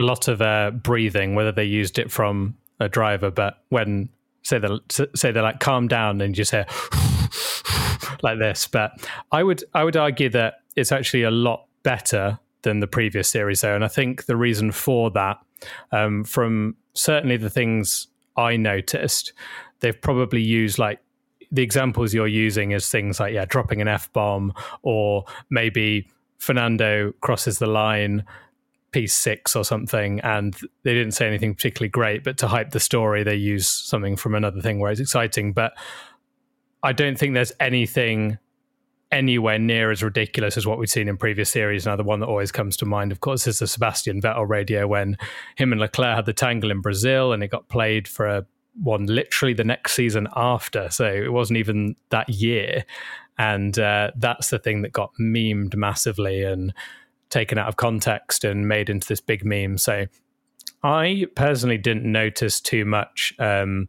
A 0.00 0.02
lot 0.02 0.26
of 0.26 0.42
uh, 0.42 0.72
breathing, 0.72 1.36
whether 1.36 1.52
they 1.52 1.64
used 1.64 1.96
it 2.00 2.10
from 2.10 2.56
a 2.80 2.88
driver, 2.88 3.30
but 3.30 3.62
when 3.68 4.08
say 4.42 4.58
they 4.58 4.68
say 5.14 5.30
they're 5.30 5.42
like 5.42 5.60
calm 5.60 5.86
down 5.86 6.20
and 6.20 6.32
you 6.32 6.42
just 6.42 6.50
hear 6.50 6.66
like 8.22 8.38
this. 8.38 8.66
But 8.66 8.92
I 9.32 9.42
would 9.42 9.64
I 9.74 9.84
would 9.84 9.96
argue 9.96 10.28
that 10.30 10.54
it's 10.76 10.92
actually 10.92 11.22
a 11.22 11.30
lot 11.30 11.66
better 11.82 12.38
than 12.62 12.80
the 12.80 12.86
previous 12.86 13.30
series 13.30 13.60
though, 13.60 13.74
and 13.74 13.84
I 13.84 13.88
think 13.88 14.26
the 14.26 14.36
reason 14.36 14.72
for 14.72 15.10
that, 15.12 15.38
um, 15.92 16.24
from 16.24 16.76
certainly 16.94 17.36
the 17.36 17.50
things 17.50 18.08
I 18.36 18.56
noticed, 18.56 19.32
they've 19.80 20.00
probably 20.00 20.42
used 20.42 20.78
like 20.78 21.00
the 21.50 21.62
examples 21.62 22.12
you're 22.12 22.26
using 22.26 22.72
is 22.72 22.88
things 22.88 23.20
like 23.20 23.32
yeah, 23.32 23.44
dropping 23.46 23.80
an 23.80 23.88
f 23.88 24.12
bomb, 24.12 24.52
or 24.82 25.24
maybe 25.50 26.08
Fernando 26.38 27.12
crosses 27.20 27.58
the 27.58 27.66
line 27.66 28.24
P6 28.92 29.54
or 29.54 29.64
something, 29.64 30.20
and 30.20 30.56
they 30.82 30.94
didn't 30.94 31.12
say 31.12 31.26
anything 31.26 31.54
particularly 31.54 31.90
great, 31.90 32.24
but 32.24 32.38
to 32.38 32.48
hype 32.48 32.70
the 32.70 32.80
story, 32.80 33.22
they 33.22 33.34
use 33.34 33.68
something 33.68 34.16
from 34.16 34.34
another 34.34 34.60
thing 34.60 34.78
where 34.78 34.90
it's 34.90 35.00
exciting. 35.00 35.52
But 35.52 35.72
I 36.82 36.92
don't 36.92 37.18
think 37.18 37.34
there's 37.34 37.52
anything 37.60 38.38
anywhere 39.10 39.58
near 39.58 39.90
as 39.90 40.02
ridiculous 40.02 40.56
as 40.56 40.66
what 40.66 40.78
we've 40.78 40.90
seen 40.90 41.08
in 41.08 41.16
previous 41.16 41.50
series. 41.50 41.86
Now, 41.86 41.96
the 41.96 42.04
one 42.04 42.20
that 42.20 42.26
always 42.26 42.52
comes 42.52 42.76
to 42.78 42.86
mind, 42.86 43.10
of 43.10 43.20
course, 43.20 43.46
is 43.46 43.58
the 43.58 43.66
Sebastian 43.66 44.20
Vettel 44.20 44.48
radio 44.48 44.86
when 44.86 45.16
him 45.56 45.72
and 45.72 45.80
Leclerc 45.80 46.14
had 46.16 46.26
the 46.26 46.32
tangle 46.32 46.70
in 46.70 46.80
Brazil 46.80 47.32
and 47.32 47.42
it 47.42 47.48
got 47.48 47.68
played 47.68 48.06
for 48.06 48.26
a 48.26 48.46
one 48.82 49.06
literally 49.06 49.54
the 49.54 49.64
next 49.64 49.92
season 49.92 50.28
after. 50.36 50.88
So 50.90 51.06
it 51.06 51.32
wasn't 51.32 51.58
even 51.58 51.96
that 52.10 52.28
year. 52.28 52.84
And 53.38 53.78
uh, 53.78 54.10
that's 54.16 54.50
the 54.50 54.58
thing 54.58 54.82
that 54.82 54.92
got 54.92 55.12
memed 55.20 55.74
massively 55.74 56.42
and 56.42 56.72
taken 57.30 57.58
out 57.58 57.68
of 57.68 57.76
context 57.76 58.44
and 58.44 58.68
made 58.68 58.90
into 58.90 59.08
this 59.08 59.20
big 59.20 59.44
meme. 59.44 59.78
So 59.78 60.06
I 60.82 61.26
personally 61.34 61.78
didn't 61.78 62.10
notice 62.10 62.60
too 62.60 62.84
much. 62.84 63.34
Um, 63.38 63.88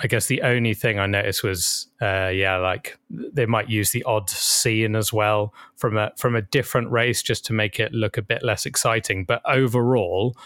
I 0.00 0.06
guess 0.06 0.26
the 0.26 0.42
only 0.42 0.74
thing 0.74 0.98
I 0.98 1.06
noticed 1.06 1.42
was, 1.42 1.88
uh, 2.00 2.28
yeah, 2.28 2.56
like 2.56 2.98
they 3.10 3.46
might 3.46 3.68
use 3.68 3.90
the 3.90 4.04
odd 4.04 4.30
scene 4.30 4.94
as 4.94 5.12
well 5.12 5.52
from 5.76 5.96
a 5.96 6.12
from 6.16 6.36
a 6.36 6.42
different 6.42 6.90
race 6.90 7.22
just 7.22 7.44
to 7.46 7.52
make 7.52 7.80
it 7.80 7.92
look 7.92 8.16
a 8.16 8.22
bit 8.22 8.42
less 8.42 8.64
exciting. 8.64 9.24
But 9.24 9.42
overall, 9.44 10.36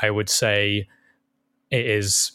I 0.00 0.10
would 0.10 0.30
say 0.30 0.88
it 1.70 1.86
is 1.86 2.32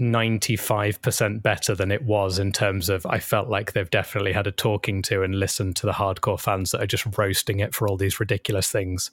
95% 0.00 1.42
better 1.42 1.74
than 1.74 1.92
it 1.92 2.02
was 2.02 2.38
in 2.38 2.52
terms 2.52 2.88
of 2.88 3.04
I 3.04 3.18
felt 3.18 3.48
like 3.48 3.72
they've 3.72 3.90
definitely 3.90 4.32
had 4.32 4.46
a 4.46 4.52
talking 4.52 5.02
to 5.02 5.22
and 5.22 5.38
listened 5.38 5.76
to 5.76 5.86
the 5.86 5.92
hardcore 5.92 6.40
fans 6.40 6.70
that 6.70 6.82
are 6.82 6.86
just 6.86 7.18
roasting 7.18 7.60
it 7.60 7.74
for 7.74 7.86
all 7.86 7.98
these 7.98 8.18
ridiculous 8.18 8.70
things. 8.70 9.10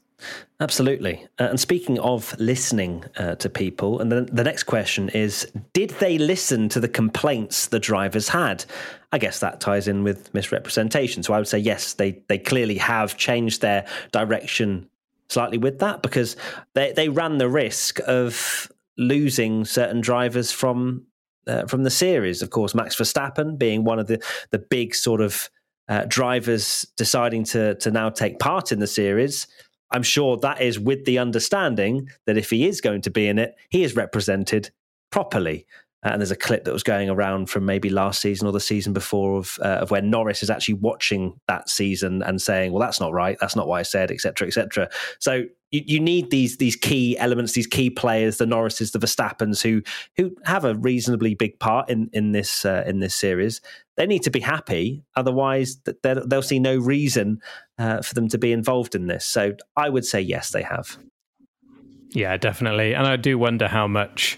Absolutely. 0.60 1.28
Uh, 1.40 1.44
and 1.44 1.60
speaking 1.60 2.00
of 2.00 2.38
listening 2.40 3.06
uh, 3.18 3.36
to 3.36 3.50
people, 3.50 4.00
and 4.00 4.12
then 4.12 4.28
the 4.32 4.44
next 4.44 4.64
question 4.64 5.10
is 5.10 5.52
Did 5.74 5.92
they 5.92 6.18
listen 6.18 6.70
to 6.70 6.80
the 6.80 6.88
complaints 6.88 7.68
the 7.68 7.80
drivers 7.80 8.30
had? 8.30 8.66
I 9.12 9.20
guess 9.20 9.40
that 9.40 9.62
ties 9.62 9.88
in 9.88 10.04
with 10.04 10.34
misrepresentation. 10.34 11.24
So 11.24 11.34
I 11.34 11.38
would 11.38 11.48
say, 11.48 11.60
yes, 11.60 11.94
they, 11.94 12.24
they 12.28 12.38
clearly 12.40 12.78
have 12.78 13.18
changed 13.18 13.62
their 13.62 13.86
direction 14.12 14.90
slightly 15.30 15.58
with 15.58 15.80
that 15.80 16.02
because 16.02 16.36
they, 16.74 16.92
they 16.94 17.10
ran 17.10 17.38
the 17.38 17.50
risk 17.50 18.00
of 18.08 18.72
losing 18.98 19.66
certain 19.66 20.02
drivers 20.02 20.52
from 20.52 21.06
uh, 21.46 21.66
from 21.66 21.84
the 21.84 21.90
series. 21.90 22.42
Of 22.42 22.50
course, 22.50 22.76
Max 22.76 22.96
Verstappen 22.96 23.58
being 23.58 23.84
one 23.84 24.00
of 24.00 24.08
the 24.08 24.22
the 24.50 24.60
big 24.60 24.96
sort 24.96 25.22
of 25.22 25.50
uh, 25.88 26.06
drivers 26.08 26.86
deciding 26.98 27.44
to 27.46 27.76
to 27.76 27.92
now 27.92 28.10
take 28.10 28.40
part 28.40 28.72
in 28.72 28.80
the 28.80 28.88
series. 28.88 29.48
I'm 29.92 30.04
sure 30.04 30.38
that 30.38 30.62
is 30.62 30.80
with 30.80 31.06
the 31.06 31.18
understanding 31.18 32.10
that 32.26 32.38
if 32.38 32.50
he 32.50 32.68
is 32.68 32.82
going 32.82 33.02
to 33.04 33.10
be 33.10 33.28
in 33.28 33.40
it, 33.40 33.56
he 33.70 33.84
is 33.84 33.96
represented 33.96 34.72
properly. 35.12 35.66
Uh, 36.08 36.12
and 36.12 36.22
there's 36.22 36.32
a 36.32 36.38
clip 36.38 36.64
that 36.64 36.72
was 36.72 36.84
going 36.84 37.10
around 37.10 37.50
from 37.50 37.66
maybe 37.66 37.90
last 37.90 38.22
season 38.22 38.48
or 38.48 38.54
the 38.54 38.62
season 38.62 38.94
before 38.94 39.38
of, 39.38 39.60
uh, 39.62 39.80
of 39.82 39.92
where 39.92 40.02
Norris 40.02 40.42
is 40.42 40.50
actually 40.50 40.76
watching 40.76 41.38
that 41.48 41.70
season 41.70 42.22
and 42.24 42.42
saying, 42.42 42.72
"Well, 42.72 42.80
that's 42.80 43.02
not 43.02 43.12
right. 43.12 43.38
That's 43.42 43.58
not 43.58 43.68
what 43.68 43.80
I 43.80 43.82
said," 43.82 44.10
etc., 44.10 44.48
etc. 44.48 44.90
So 45.20 45.44
you, 45.72 45.82
you 45.86 46.00
need 46.00 46.32
these 46.32 46.58
these 46.58 46.78
key 46.78 47.18
elements, 47.18 47.54
these 47.54 47.68
key 47.68 47.90
players, 47.90 48.38
the 48.38 48.46
Norrises, 48.46 48.94
the 48.94 49.00
Verstappens, 49.00 49.62
who 49.62 49.82
who 50.16 50.34
have 50.46 50.64
a 50.64 50.76
reasonably 50.76 51.36
big 51.36 51.60
part 51.60 51.90
in 51.90 52.10
in 52.14 52.32
this 52.32 52.64
uh, 52.64 52.84
in 52.88 53.00
this 53.00 53.14
series. 53.14 53.60
They 53.98 54.06
need 54.06 54.24
to 54.24 54.32
be 54.32 54.40
happy, 54.40 55.04
otherwise 55.16 55.78
they'll 56.04 56.42
see 56.42 56.60
no 56.60 56.78
reason 56.78 57.42
uh, 57.78 58.02
for 58.02 58.14
them 58.14 58.30
to 58.30 58.38
be 58.38 58.54
involved 58.54 58.96
in 58.96 59.08
this. 59.08 59.26
So 59.26 59.56
I 59.76 59.90
would 59.90 60.06
say 60.06 60.22
yes, 60.22 60.52
they 60.52 60.62
have. 60.62 60.98
Yeah, 62.12 62.38
definitely, 62.38 62.94
and 62.94 63.06
I 63.06 63.18
do 63.18 63.38
wonder 63.38 63.68
how 63.68 63.88
much 63.88 64.38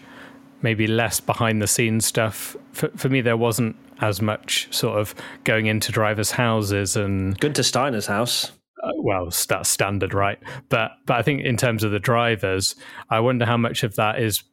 maybe 0.61 0.87
less 0.87 1.19
behind 1.19 1.61
the 1.61 1.67
scenes 1.67 2.05
stuff. 2.05 2.55
For, 2.73 2.89
for 2.89 3.09
me, 3.09 3.21
there 3.21 3.37
wasn't 3.37 3.75
as 4.01 4.21
much 4.21 4.67
sort 4.71 4.99
of 4.99 5.13
going 5.43 5.65
into 5.65 5.91
drivers' 5.91 6.31
houses 6.31 6.95
and 6.95 7.37
Gunther 7.39 7.63
Steiner's 7.63 8.07
house. 8.07 8.51
Uh, 8.81 8.91
well, 8.97 9.25
that's 9.25 9.69
standard, 9.69 10.13
right? 10.13 10.39
But 10.69 10.91
but 11.05 11.17
I 11.17 11.21
think 11.21 11.41
in 11.41 11.57
terms 11.57 11.83
of 11.83 11.91
the 11.91 11.99
drivers, 11.99 12.75
I 13.09 13.19
wonder 13.19 13.45
how 13.45 13.57
much 13.57 13.83
of 13.83 13.95
that 13.95 14.21
is 14.21 14.43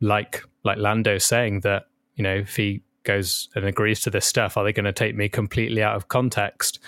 like 0.00 0.44
like 0.62 0.78
Lando 0.78 1.18
saying 1.18 1.60
that 1.60 1.86
you 2.14 2.22
know 2.22 2.36
if 2.36 2.56
he 2.56 2.82
goes 3.02 3.48
and 3.54 3.64
agrees 3.64 4.00
to 4.02 4.10
this 4.10 4.26
stuff, 4.26 4.56
are 4.56 4.64
they 4.64 4.72
going 4.72 4.84
to 4.84 4.92
take 4.92 5.14
me 5.14 5.28
completely 5.28 5.82
out 5.82 5.96
of 5.96 6.08
context? 6.08 6.78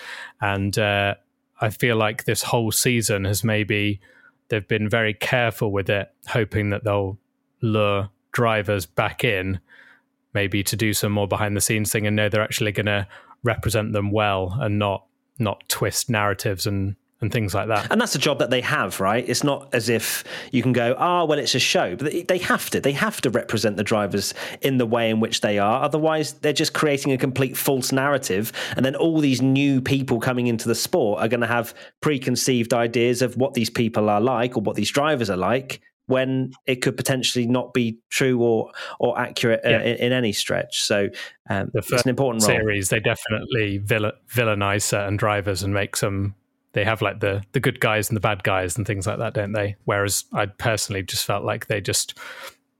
And 0.41 0.77
uh, 0.77 1.15
I 1.61 1.69
feel 1.69 1.95
like 1.95 2.25
this 2.25 2.41
whole 2.41 2.71
season 2.71 3.25
has 3.25 3.43
maybe 3.43 3.99
they've 4.49 4.67
been 4.67 4.89
very 4.89 5.13
careful 5.13 5.71
with 5.71 5.89
it, 5.89 6.11
hoping 6.27 6.69
that 6.71 6.83
they'll 6.83 7.19
lure 7.61 8.09
drivers 8.37 8.85
back 8.85 9.23
in, 9.23 9.59
maybe 10.35 10.61
to 10.61 10.75
do 10.75 10.93
some 10.93 11.11
more 11.11 11.27
behind 11.27 11.57
the 11.57 11.61
scenes 11.61 11.91
thing, 11.91 12.05
and 12.05 12.15
know 12.15 12.29
they're 12.29 12.43
actually 12.43 12.71
going 12.71 12.85
to 12.85 13.07
represent 13.41 13.93
them 13.93 14.11
well 14.11 14.55
and 14.61 14.77
not 14.77 15.05
not 15.39 15.67
twist 15.69 16.07
narratives 16.07 16.67
and 16.67 16.95
and 17.19 17.31
things 17.31 17.55
like 17.55 17.67
that. 17.67 17.91
And 17.91 17.99
that's 17.99 18.13
a 18.13 18.19
job 18.19 18.37
that 18.37 18.51
they 18.51 18.61
have, 18.61 18.99
right? 18.99 19.27
It's 19.27 19.43
not 19.43 19.73
as 19.73 19.89
if 19.89 20.23
you 20.51 20.61
can 20.61 20.71
go, 20.71 20.95
ah, 20.99 21.21
oh, 21.21 21.25
well, 21.25 21.39
it's 21.39 21.55
a 21.55 21.59
show, 21.59 21.95
but 21.95 22.27
they 22.27 22.37
have 22.37 22.69
to. 22.69 22.79
They 22.79 22.91
have 22.91 23.21
to 23.21 23.31
represent 23.31 23.75
the 23.75 23.83
drivers 23.83 24.35
in 24.61 24.77
the 24.77 24.85
way 24.85 25.09
in 25.09 25.19
which 25.19 25.41
they 25.41 25.57
are. 25.57 25.81
Otherwise, 25.81 26.33
they're 26.33 26.53
just 26.53 26.73
creating 26.73 27.13
a 27.13 27.17
complete 27.17 27.57
false 27.57 27.91
narrative. 27.91 28.53
And 28.75 28.85
then 28.85 28.95
all 28.95 29.19
these 29.19 29.41
new 29.41 29.81
people 29.81 30.19
coming 30.19 30.45
into 30.45 30.67
the 30.67 30.75
sport 30.75 31.19
are 31.19 31.27
going 31.27 31.41
to 31.41 31.47
have 31.47 31.73
preconceived 32.01 32.71
ideas 32.71 33.23
of 33.23 33.35
what 33.35 33.55
these 33.55 33.71
people 33.71 34.11
are 34.11 34.21
like 34.21 34.55
or 34.55 34.61
what 34.61 34.75
these 34.75 34.91
drivers 34.91 35.31
are 35.31 35.37
like 35.37 35.81
when 36.07 36.53
it 36.65 36.77
could 36.77 36.97
potentially 36.97 37.45
not 37.45 37.73
be 37.73 37.99
true 38.09 38.41
or 38.41 38.71
or 38.99 39.19
accurate 39.19 39.61
uh, 39.65 39.69
yeah. 39.69 39.81
in, 39.81 39.97
in, 39.97 40.11
any 40.11 40.33
stretch. 40.33 40.81
So 40.81 41.09
um, 41.49 41.69
the 41.73 41.81
first 41.81 42.05
an 42.05 42.09
important 42.09 42.43
role. 42.43 42.57
series 42.57 42.89
they 42.89 42.99
definitely 42.99 43.79
villainize 43.79 44.83
certain 44.83 45.17
drivers 45.17 45.63
and 45.63 45.73
make 45.73 45.95
some. 45.95 46.33
They 46.73 46.83
have 46.83 47.01
like 47.01 47.19
the 47.19 47.43
the 47.51 47.59
good 47.59 47.79
guys 47.79 48.09
and 48.09 48.15
the 48.15 48.21
bad 48.21 48.43
guys 48.43 48.77
and 48.77 48.87
things 48.87 49.05
like 49.05 49.19
that, 49.19 49.33
don't 49.33 49.51
they? 49.51 49.75
Whereas 49.85 50.25
I 50.33 50.47
personally 50.47 51.03
just 51.03 51.25
felt 51.25 51.43
like 51.43 51.67
they 51.67 51.81
just 51.81 52.17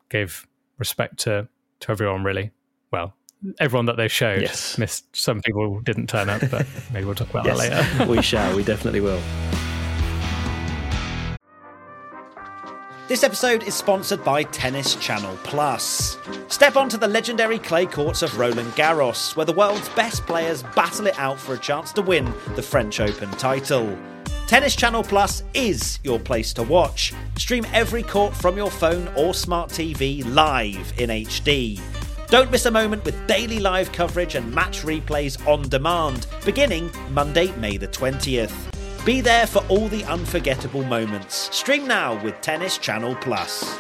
gave 0.10 0.48
respect 0.78 1.18
to 1.20 1.48
to 1.82 1.92
everyone. 1.92 2.24
Really, 2.24 2.52
well, 2.92 3.14
everyone 3.60 3.86
that 3.88 3.98
they 3.98 4.08
showed. 4.08 4.42
Yes. 4.42 4.78
Missed 4.78 5.16
some 5.16 5.42
people 5.42 5.80
didn't 5.82 6.08
turn 6.08 6.30
up, 6.30 6.42
but 6.50 6.66
maybe 6.94 7.06
we'll 7.06 7.16
talk 7.16 7.30
about 7.30 7.46
yes, 7.46 7.70
that 7.70 8.00
later. 8.00 8.12
we 8.12 8.22
shall. 8.22 8.56
We 8.56 8.64
definitely 8.64 9.02
will. 9.02 9.22
This 13.08 13.24
episode 13.24 13.64
is 13.64 13.74
sponsored 13.74 14.22
by 14.26 14.44
Tennis 14.44 14.96
Channel 14.96 15.38
Plus. 15.44 16.18
Step 16.50 16.76
onto 16.76 16.98
the 16.98 17.08
legendary 17.08 17.58
clay 17.58 17.86
courts 17.86 18.22
of 18.22 18.38
Roland 18.38 18.74
Garros, 18.74 19.34
where 19.34 19.46
the 19.46 19.54
world's 19.54 19.88
best 19.90 20.26
players 20.26 20.64
battle 20.76 21.08
it 21.08 21.18
out 21.18 21.40
for 21.40 21.54
a 21.54 21.58
chance 21.58 21.94
to 21.94 22.02
win 22.02 22.26
the 22.58 22.62
French 22.62 23.00
Open 23.00 23.32
title. 23.32 23.98
Tennis 24.46 24.76
Channel 24.76 25.06
Plus 25.06 25.42
is 25.54 26.00
your 26.04 26.20
place 26.20 26.52
to 26.52 26.64
watch. 26.64 27.14
Stream 27.38 27.66
every 27.72 28.04
court 28.04 28.36
from 28.36 28.58
your 28.58 28.70
phone 28.70 29.08
or 29.16 29.34
smart 29.34 29.70
TV 29.70 30.26
live 30.36 30.92
in 30.98 31.10
HD. 31.10 31.80
Don't 32.28 32.52
miss 32.52 32.66
a 32.66 32.72
moment 32.72 33.06
with 33.06 33.26
daily 33.26 33.60
live 33.60 33.90
coverage 33.94 34.36
and 34.36 34.54
match 34.54 34.82
replays 34.82 35.48
on 35.48 35.62
demand, 35.70 36.28
beginning 36.44 36.92
Monday, 37.12 37.56
May 37.56 37.78
the 37.78 37.88
20th. 37.88 38.77
Be 39.08 39.22
there 39.22 39.48
for 39.48 39.66
all 39.70 39.88
the 39.88 40.04
unforgettable 40.04 40.84
moments. 40.84 41.56
Stream 41.56 41.88
now 41.88 42.22
with 42.26 42.42
Tennis 42.42 42.78
Channel 42.78 43.16
Plus. 43.16 43.80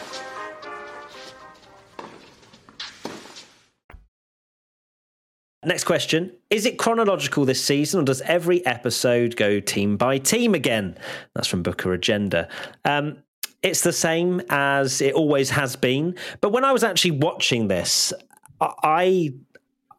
Next 5.66 5.84
question. 5.84 6.32
Is 6.50 6.66
it 6.66 6.78
chronological 6.78 7.44
this 7.44 7.62
season, 7.62 8.00
or 8.00 8.04
does 8.06 8.22
every 8.22 8.66
episode 8.66 9.36
go 9.36 9.60
team 9.60 9.98
by 9.98 10.18
team 10.18 10.54
again? 10.54 10.98
That's 11.36 11.50
from 11.50 11.62
Booker 11.62 11.92
Agenda. 11.92 12.48
Um, 12.86 13.18
it's 13.62 13.82
the 13.82 13.92
same 13.92 14.42
as 14.50 15.02
it 15.02 15.14
always 15.14 15.50
has 15.50 15.76
been. 15.76 16.16
But 16.40 16.54
when 16.54 16.64
I 16.64 16.72
was 16.72 16.86
actually 16.86 17.12
watching 17.12 17.68
this, 17.68 18.14
I 18.62 19.34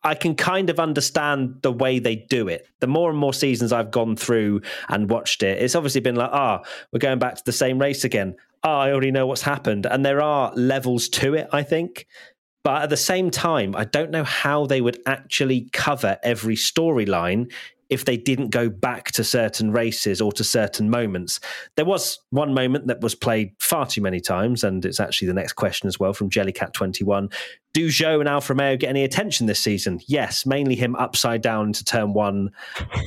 I 0.02 0.14
can 0.14 0.34
kind 0.34 0.70
of 0.70 0.78
understand 0.80 1.58
the 1.62 1.72
way 1.72 1.98
they 1.98 2.16
do 2.16 2.48
it. 2.48 2.66
The 2.80 2.86
more 2.86 3.10
and 3.10 3.18
more 3.18 3.34
seasons 3.34 3.72
I've 3.72 3.90
gone 3.90 4.16
through 4.16 4.62
and 4.88 5.10
watched 5.10 5.42
it, 5.42 5.62
it's 5.62 5.74
obviously 5.74 6.00
been 6.00 6.16
like, 6.16 6.30
ah, 6.32 6.60
oh, 6.62 6.68
we're 6.92 6.98
going 6.98 7.18
back 7.18 7.36
to 7.36 7.44
the 7.44 7.52
same 7.52 7.78
race 7.78 8.04
again. 8.04 8.36
Oh, 8.62 8.78
I 8.78 8.90
already 8.90 9.10
know 9.10 9.26
what's 9.26 9.42
happened. 9.42 9.86
And 9.86 10.04
there 10.04 10.22
are 10.22 10.52
levels 10.54 11.08
to 11.10 11.34
it, 11.34 11.48
I 11.52 11.62
think. 11.62 12.06
But 12.64 12.82
at 12.82 12.90
the 12.90 12.96
same 12.96 13.30
time, 13.30 13.74
I 13.76 13.84
don't 13.84 14.10
know 14.10 14.24
how 14.24 14.66
they 14.66 14.80
would 14.80 15.00
actually 15.06 15.68
cover 15.72 16.18
every 16.22 16.56
storyline 16.56 17.50
if 17.88 18.04
they 18.04 18.16
didn't 18.16 18.50
go 18.50 18.68
back 18.68 19.10
to 19.12 19.24
certain 19.24 19.72
races 19.72 20.20
or 20.20 20.32
to 20.32 20.44
certain 20.44 20.90
moments. 20.90 21.40
There 21.76 21.84
was 21.84 22.18
one 22.30 22.52
moment 22.52 22.86
that 22.88 23.00
was 23.00 23.14
played 23.14 23.52
far 23.58 23.86
too 23.86 24.02
many 24.02 24.20
times, 24.20 24.62
and 24.62 24.84
it's 24.84 25.00
actually 25.00 25.28
the 25.28 25.34
next 25.34 25.54
question 25.54 25.88
as 25.88 25.98
well 25.98 26.12
from 26.12 26.28
Jellycat21. 26.28 27.32
Do 27.78 27.86
Zhou 27.86 28.18
and 28.18 28.28
Alfa 28.28 28.54
Romeo 28.54 28.76
get 28.76 28.88
any 28.88 29.04
attention 29.04 29.46
this 29.46 29.60
season? 29.60 30.00
Yes, 30.06 30.44
mainly 30.44 30.74
him 30.74 30.96
upside 30.96 31.42
down 31.42 31.68
into 31.68 31.84
turn 31.84 32.12
one 32.12 32.50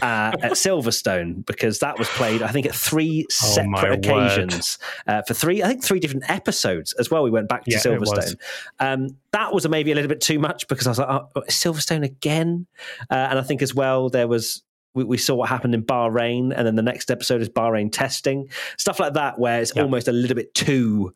uh, 0.02 0.32
at 0.42 0.52
Silverstone 0.54 1.46
because 1.46 1.80
that 1.80 2.00
was 2.00 2.08
played, 2.08 2.42
I 2.42 2.54
think, 2.54 2.66
at 2.66 2.74
three 2.74 3.26
oh 3.30 3.34
separate 3.34 4.00
occasions 4.00 4.78
uh, 5.08 5.24
for 5.24 5.34
three, 5.34 5.62
I 5.62 5.68
think, 5.68 5.84
three 5.84 6.00
different 6.00 6.30
episodes 6.30 6.94
as 6.94 7.12
well. 7.12 7.22
We 7.22 7.32
went 7.32 7.50
back 7.50 7.66
to 7.66 7.72
yeah, 7.72 7.80
Silverstone. 7.80 8.38
Um, 8.80 9.18
that 9.32 9.54
was 9.54 9.68
maybe 9.68 9.92
a 9.92 9.96
little 9.96 10.08
bit 10.08 10.22
too 10.22 10.40
much 10.40 10.70
because 10.70 10.88
I 10.88 10.92
was 10.92 11.00
like, 11.00 11.10
oh, 11.10 11.42
Silverstone 11.50 12.06
again, 12.06 12.66
uh, 13.10 13.28
and 13.30 13.38
I 13.38 13.42
think 13.42 13.62
as 13.62 13.76
well 13.76 14.08
there 14.08 14.30
was 14.30 14.64
we, 14.94 15.04
we, 15.04 15.18
saw 15.18 15.36
what 15.36 15.50
happened 15.50 15.74
in 15.74 15.84
Bahrain, 15.84 16.54
and 16.56 16.66
then 16.66 16.76
the 16.76 16.82
next 16.82 17.12
episode 17.12 17.42
is 17.42 17.50
Bahrain 17.50 17.92
testing, 17.92 18.50
stuff 18.78 19.02
like 19.02 19.16
that, 19.16 19.38
where 19.38 19.62
it's 19.62 19.72
almost 19.72 20.08
a 20.08 20.14
little 20.14 20.36
bit 20.36 20.54
too 20.54 21.14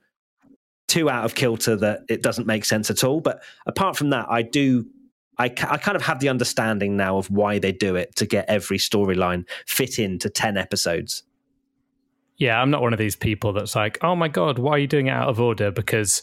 too 0.88 1.10
out 1.10 1.26
of 1.26 1.36
kilter 1.36 1.76
that 1.78 2.02
it 2.10 2.22
doesn't 2.22 2.48
make 2.48 2.66
sense 2.66 2.90
at 2.90 3.04
all. 3.04 3.22
But 3.22 3.44
apart 3.66 3.98
from 3.98 4.10
that, 4.12 4.28
I 4.30 4.42
do. 4.42 4.86
I, 5.38 5.46
I 5.46 5.78
kind 5.78 5.98
of 5.98 6.02
have 6.04 6.22
the 6.22 6.30
understanding 6.30 6.96
now 6.96 7.18
of 7.18 7.30
why 7.30 7.60
they 7.60 7.74
do 7.74 7.98
it 7.98 8.16
to 8.16 8.26
get 8.26 8.46
every 8.48 8.78
storyline 8.78 9.46
fit 9.68 10.00
into 10.00 10.30
10 10.30 10.56
episodes. 10.56 11.24
Yeah, 12.38 12.62
I'm 12.62 12.70
not 12.70 12.82
one 12.82 12.94
of 12.94 13.00
these 13.00 13.18
people 13.18 13.52
that's 13.52 13.76
like, 13.76 13.98
oh 14.02 14.16
my 14.16 14.30
God, 14.30 14.60
why 14.60 14.72
are 14.72 14.78
you 14.78 14.88
doing 14.88 15.08
it 15.08 15.12
out 15.12 15.28
of 15.28 15.42
order? 15.42 15.72
Because 15.72 16.22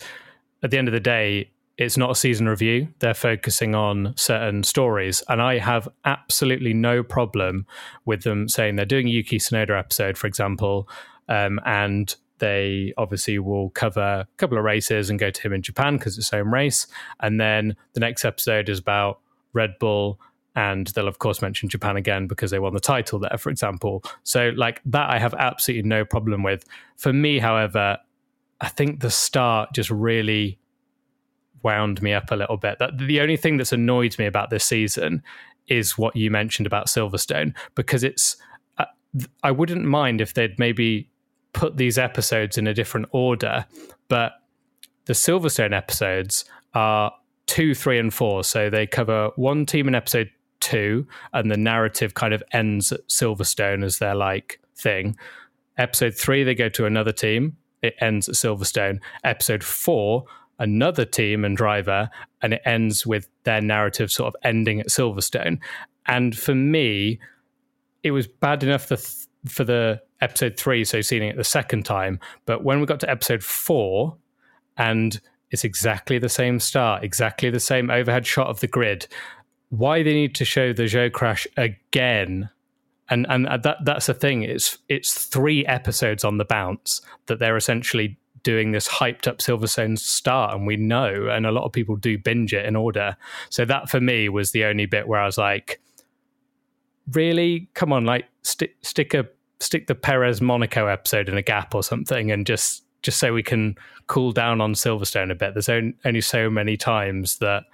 at 0.62 0.70
the 0.70 0.78
end 0.78 0.88
of 0.88 0.92
the 0.92 1.00
day, 1.00 1.50
it's 1.78 1.96
not 1.96 2.10
a 2.10 2.14
season 2.14 2.48
review. 2.48 2.88
They're 2.98 3.14
focusing 3.14 3.74
on 3.74 4.14
certain 4.16 4.62
stories. 4.62 5.22
And 5.28 5.40
I 5.40 5.58
have 5.58 5.88
absolutely 6.04 6.74
no 6.74 7.02
problem 7.02 7.66
with 8.04 8.22
them 8.22 8.48
saying 8.48 8.76
they're 8.76 8.86
doing 8.86 9.08
a 9.08 9.10
Yuki 9.10 9.38
Tsunoda 9.38 9.78
episode, 9.78 10.18
for 10.18 10.26
example, 10.26 10.88
um, 11.28 11.60
and 11.64 12.14
they 12.42 12.92
obviously 12.98 13.38
will 13.38 13.70
cover 13.70 14.00
a 14.00 14.26
couple 14.36 14.58
of 14.58 14.64
races 14.64 15.08
and 15.08 15.18
go 15.18 15.30
to 15.30 15.42
him 15.42 15.52
in 15.52 15.62
Japan 15.62 15.96
because 15.96 16.18
it's 16.18 16.26
his 16.26 16.30
home 16.30 16.52
race. 16.52 16.88
And 17.20 17.40
then 17.40 17.76
the 17.92 18.00
next 18.00 18.24
episode 18.24 18.68
is 18.68 18.80
about 18.80 19.20
Red 19.52 19.78
Bull. 19.78 20.20
And 20.56 20.88
they'll, 20.88 21.06
of 21.06 21.20
course, 21.20 21.40
mention 21.40 21.68
Japan 21.68 21.96
again 21.96 22.26
because 22.26 22.50
they 22.50 22.58
won 22.58 22.74
the 22.74 22.80
title 22.80 23.20
there, 23.20 23.38
for 23.38 23.48
example. 23.48 24.02
So, 24.24 24.50
like 24.56 24.82
that, 24.86 25.08
I 25.08 25.20
have 25.20 25.34
absolutely 25.34 25.88
no 25.88 26.04
problem 26.04 26.42
with. 26.42 26.64
For 26.96 27.12
me, 27.12 27.38
however, 27.38 27.98
I 28.60 28.68
think 28.68 29.00
the 29.00 29.10
start 29.10 29.70
just 29.72 29.88
really 29.88 30.58
wound 31.62 32.02
me 32.02 32.12
up 32.12 32.32
a 32.32 32.36
little 32.36 32.56
bit. 32.56 32.80
That 32.80 32.98
the 32.98 33.20
only 33.20 33.36
thing 33.36 33.56
that's 33.56 33.72
annoyed 33.72 34.18
me 34.18 34.26
about 34.26 34.50
this 34.50 34.64
season 34.64 35.22
is 35.68 35.96
what 35.96 36.16
you 36.16 36.28
mentioned 36.28 36.66
about 36.66 36.88
Silverstone 36.88 37.54
because 37.76 38.02
it's 38.02 38.36
uh, 38.78 38.86
I 39.44 39.52
wouldn't 39.52 39.84
mind 39.84 40.20
if 40.20 40.34
they'd 40.34 40.58
maybe 40.58 41.08
put 41.52 41.76
these 41.76 41.98
episodes 41.98 42.58
in 42.58 42.66
a 42.66 42.74
different 42.74 43.06
order, 43.12 43.66
but 44.08 44.32
the 45.04 45.12
Silverstone 45.12 45.76
episodes 45.76 46.44
are 46.74 47.12
two, 47.46 47.74
three, 47.74 47.98
and 47.98 48.12
four. 48.12 48.44
So 48.44 48.70
they 48.70 48.86
cover 48.86 49.30
one 49.36 49.66
team 49.66 49.88
in 49.88 49.94
episode 49.94 50.30
two, 50.60 51.06
and 51.32 51.50
the 51.50 51.56
narrative 51.56 52.14
kind 52.14 52.32
of 52.32 52.42
ends 52.52 52.92
at 52.92 53.06
Silverstone 53.08 53.84
as 53.84 53.98
their 53.98 54.14
like 54.14 54.60
thing. 54.76 55.16
Episode 55.78 56.14
three, 56.14 56.44
they 56.44 56.54
go 56.54 56.68
to 56.70 56.86
another 56.86 57.12
team. 57.12 57.56
It 57.82 57.94
ends 58.00 58.28
at 58.28 58.36
Silverstone. 58.36 59.00
Episode 59.24 59.64
four, 59.64 60.24
another 60.58 61.04
team 61.04 61.44
and 61.44 61.56
driver, 61.56 62.08
and 62.40 62.54
it 62.54 62.62
ends 62.64 63.06
with 63.06 63.28
their 63.44 63.60
narrative 63.60 64.12
sort 64.12 64.28
of 64.28 64.36
ending 64.44 64.80
at 64.80 64.88
Silverstone. 64.88 65.58
And 66.06 66.36
for 66.36 66.54
me, 66.54 67.18
it 68.02 68.12
was 68.12 68.26
bad 68.26 68.62
enough 68.62 68.90
for 69.46 69.64
the 69.64 70.00
episode 70.22 70.56
three, 70.56 70.84
so 70.84 71.00
seeing 71.00 71.22
it 71.22 71.36
the 71.36 71.44
second 71.44 71.84
time. 71.84 72.20
But 72.46 72.64
when 72.64 72.80
we 72.80 72.86
got 72.86 73.00
to 73.00 73.10
episode 73.10 73.42
four, 73.42 74.16
and 74.76 75.20
it's 75.50 75.64
exactly 75.64 76.18
the 76.18 76.28
same 76.28 76.58
start, 76.58 77.04
exactly 77.04 77.50
the 77.50 77.60
same 77.60 77.90
overhead 77.90 78.26
shot 78.26 78.48
of 78.48 78.60
the 78.60 78.66
grid. 78.66 79.06
Why 79.68 80.02
they 80.02 80.14
need 80.14 80.34
to 80.36 80.44
show 80.44 80.72
the 80.72 80.84
Zhou 80.84 81.12
crash 81.12 81.46
again? 81.56 82.48
And 83.10 83.26
and 83.28 83.46
that 83.46 83.76
that's 83.84 84.06
the 84.06 84.14
thing. 84.14 84.42
It's 84.42 84.78
it's 84.88 85.26
three 85.26 85.66
episodes 85.66 86.24
on 86.24 86.38
the 86.38 86.44
bounce 86.44 87.02
that 87.26 87.38
they're 87.38 87.56
essentially 87.56 88.18
doing 88.42 88.72
this 88.72 88.88
hyped 88.88 89.28
up 89.28 89.38
Silverstone 89.38 89.98
start, 89.98 90.54
and 90.54 90.66
we 90.66 90.76
know, 90.76 91.28
and 91.30 91.46
a 91.46 91.52
lot 91.52 91.64
of 91.64 91.72
people 91.72 91.96
do 91.96 92.16
binge 92.16 92.54
it 92.54 92.64
in 92.64 92.76
order. 92.76 93.16
So 93.50 93.64
that 93.66 93.90
for 93.90 94.00
me 94.00 94.28
was 94.28 94.52
the 94.52 94.64
only 94.64 94.86
bit 94.86 95.06
where 95.06 95.20
I 95.20 95.26
was 95.26 95.38
like, 95.38 95.80
really, 97.12 97.68
come 97.74 97.92
on, 97.92 98.04
like 98.04 98.26
stick 98.42 98.76
stick 98.82 99.14
a 99.14 99.28
stick 99.62 99.86
the 99.86 99.94
Perez 99.94 100.40
Monaco 100.40 100.86
episode 100.86 101.28
in 101.28 101.36
a 101.36 101.42
gap 101.42 101.74
or 101.74 101.82
something, 101.82 102.30
and 102.30 102.46
just 102.46 102.84
just 103.02 103.18
so 103.18 103.32
we 103.32 103.42
can 103.42 103.76
cool 104.06 104.32
down 104.32 104.60
on 104.60 104.74
Silverstone 104.74 105.30
a 105.30 105.34
bit. 105.34 105.54
There's 105.54 105.68
only 105.68 106.20
so 106.20 106.48
many 106.48 106.76
times 106.76 107.38
that 107.38 107.64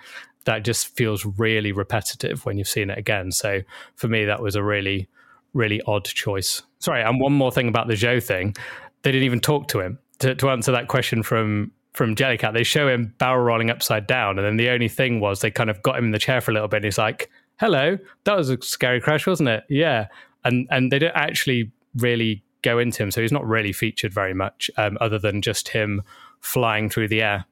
that 0.45 0.65
just 0.65 0.97
feels 0.97 1.27
really 1.27 1.73
repetitive 1.73 2.47
when 2.47 2.57
you've 2.57 2.69
seen 2.69 2.89
it 2.89 2.97
again. 2.97 3.31
So 3.33 3.61
for 3.97 4.09
me, 4.09 4.25
that 4.25 4.43
was 4.43 4.55
a 4.55 4.63
really 4.63 5.09
really 5.55 5.81
odd 5.87 6.05
choice. 6.05 6.63
Sorry, 6.79 7.03
and 7.03 7.21
one 7.21 7.33
more 7.33 7.51
thing 7.51 7.69
about 7.69 7.89
the 7.89 7.95
Zhou 7.95 8.23
thing. 8.23 8.55
They 9.03 9.13
didn't 9.13 9.25
even 9.25 9.41
talk 9.41 9.69
to 9.69 9.81
him 9.81 9.99
to, 10.21 10.35
to 10.35 10.51
answer 10.51 10.73
that 10.73 10.89
question 10.89 11.23
from 11.23 11.73
from 11.95 12.15
Jellycat, 12.15 12.53
they 12.53 12.63
show 12.63 12.87
him 12.89 13.13
barrel 13.19 13.45
rolling 13.45 13.71
upside 13.71 14.07
down, 14.07 14.39
and 14.39 14.47
then 14.47 14.57
the 14.57 14.71
only 14.71 14.89
thing 14.89 15.19
was 15.19 15.41
they 15.41 15.51
kind 15.51 15.69
of 15.69 15.83
got 15.83 15.99
him 15.99 16.05
in 16.05 16.11
the 16.13 16.19
chair 16.19 16.41
for 16.41 16.53
a 16.53 16.55
little 16.55 16.69
bit. 16.69 16.79
And 16.79 16.85
he's 16.85 16.99
like, 16.99 17.29
"Hello, 17.59 17.99
that 18.25 18.37
was 18.37 18.51
a 18.51 18.63
scary 18.63 19.01
crash, 19.01 19.27
wasn't 19.27 19.49
it?" 19.49 19.65
Yeah, 19.69 20.07
and 20.45 20.69
and 20.71 20.93
they 20.93 21.01
don't 21.01 21.17
actually 21.17 21.73
really 21.97 22.43
go 22.63 22.79
into 22.79 23.03
him, 23.03 23.11
so 23.11 23.21
he's 23.21 23.33
not 23.33 23.47
really 23.47 23.73
featured 23.73 24.13
very 24.13 24.35
much, 24.35 24.71
um, 24.77 24.99
other 25.01 25.19
than 25.19 25.43
just 25.43 25.69
him 25.69 26.03
flying 26.41 26.89
through 26.89 27.09
the 27.09 27.23
air, 27.23 27.45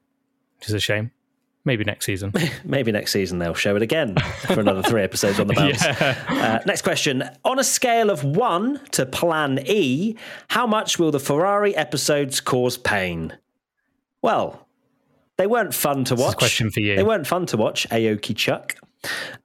which 0.59 0.67
is 0.69 0.73
a 0.73 0.79
shame. 0.79 1.11
Maybe 1.65 1.83
next 1.83 2.05
season. 2.05 2.31
Maybe 2.63 2.93
next 2.93 3.11
season 3.11 3.39
they'll 3.39 3.53
show 3.53 3.75
it 3.75 3.81
again 3.81 4.15
for 4.45 4.61
another 4.61 4.81
three 4.81 5.01
episodes 5.03 5.37
on 5.37 5.47
the 5.47 5.53
bounce. 5.55 5.83
Yeah. 5.83 6.23
Uh, 6.29 6.63
next 6.65 6.83
question. 6.83 7.29
On 7.43 7.59
a 7.59 7.63
scale 7.63 8.09
of 8.09 8.23
one 8.23 8.79
to 8.91 9.05
plan 9.05 9.59
E, 9.65 10.15
how 10.47 10.65
much 10.65 10.97
will 10.97 11.11
the 11.11 11.19
Ferrari 11.19 11.75
episodes 11.75 12.39
cause 12.39 12.77
pain? 12.77 13.37
Well, 14.21 14.65
they 15.37 15.45
weren't 15.45 15.73
fun 15.73 16.05
to 16.05 16.15
watch. 16.15 16.37
question 16.37 16.71
for 16.71 16.79
you. 16.79 16.95
They 16.95 17.03
weren't 17.03 17.27
fun 17.27 17.45
to 17.47 17.57
watch, 17.57 17.85
Aoki 17.89 18.33
Chuck. 18.35 18.75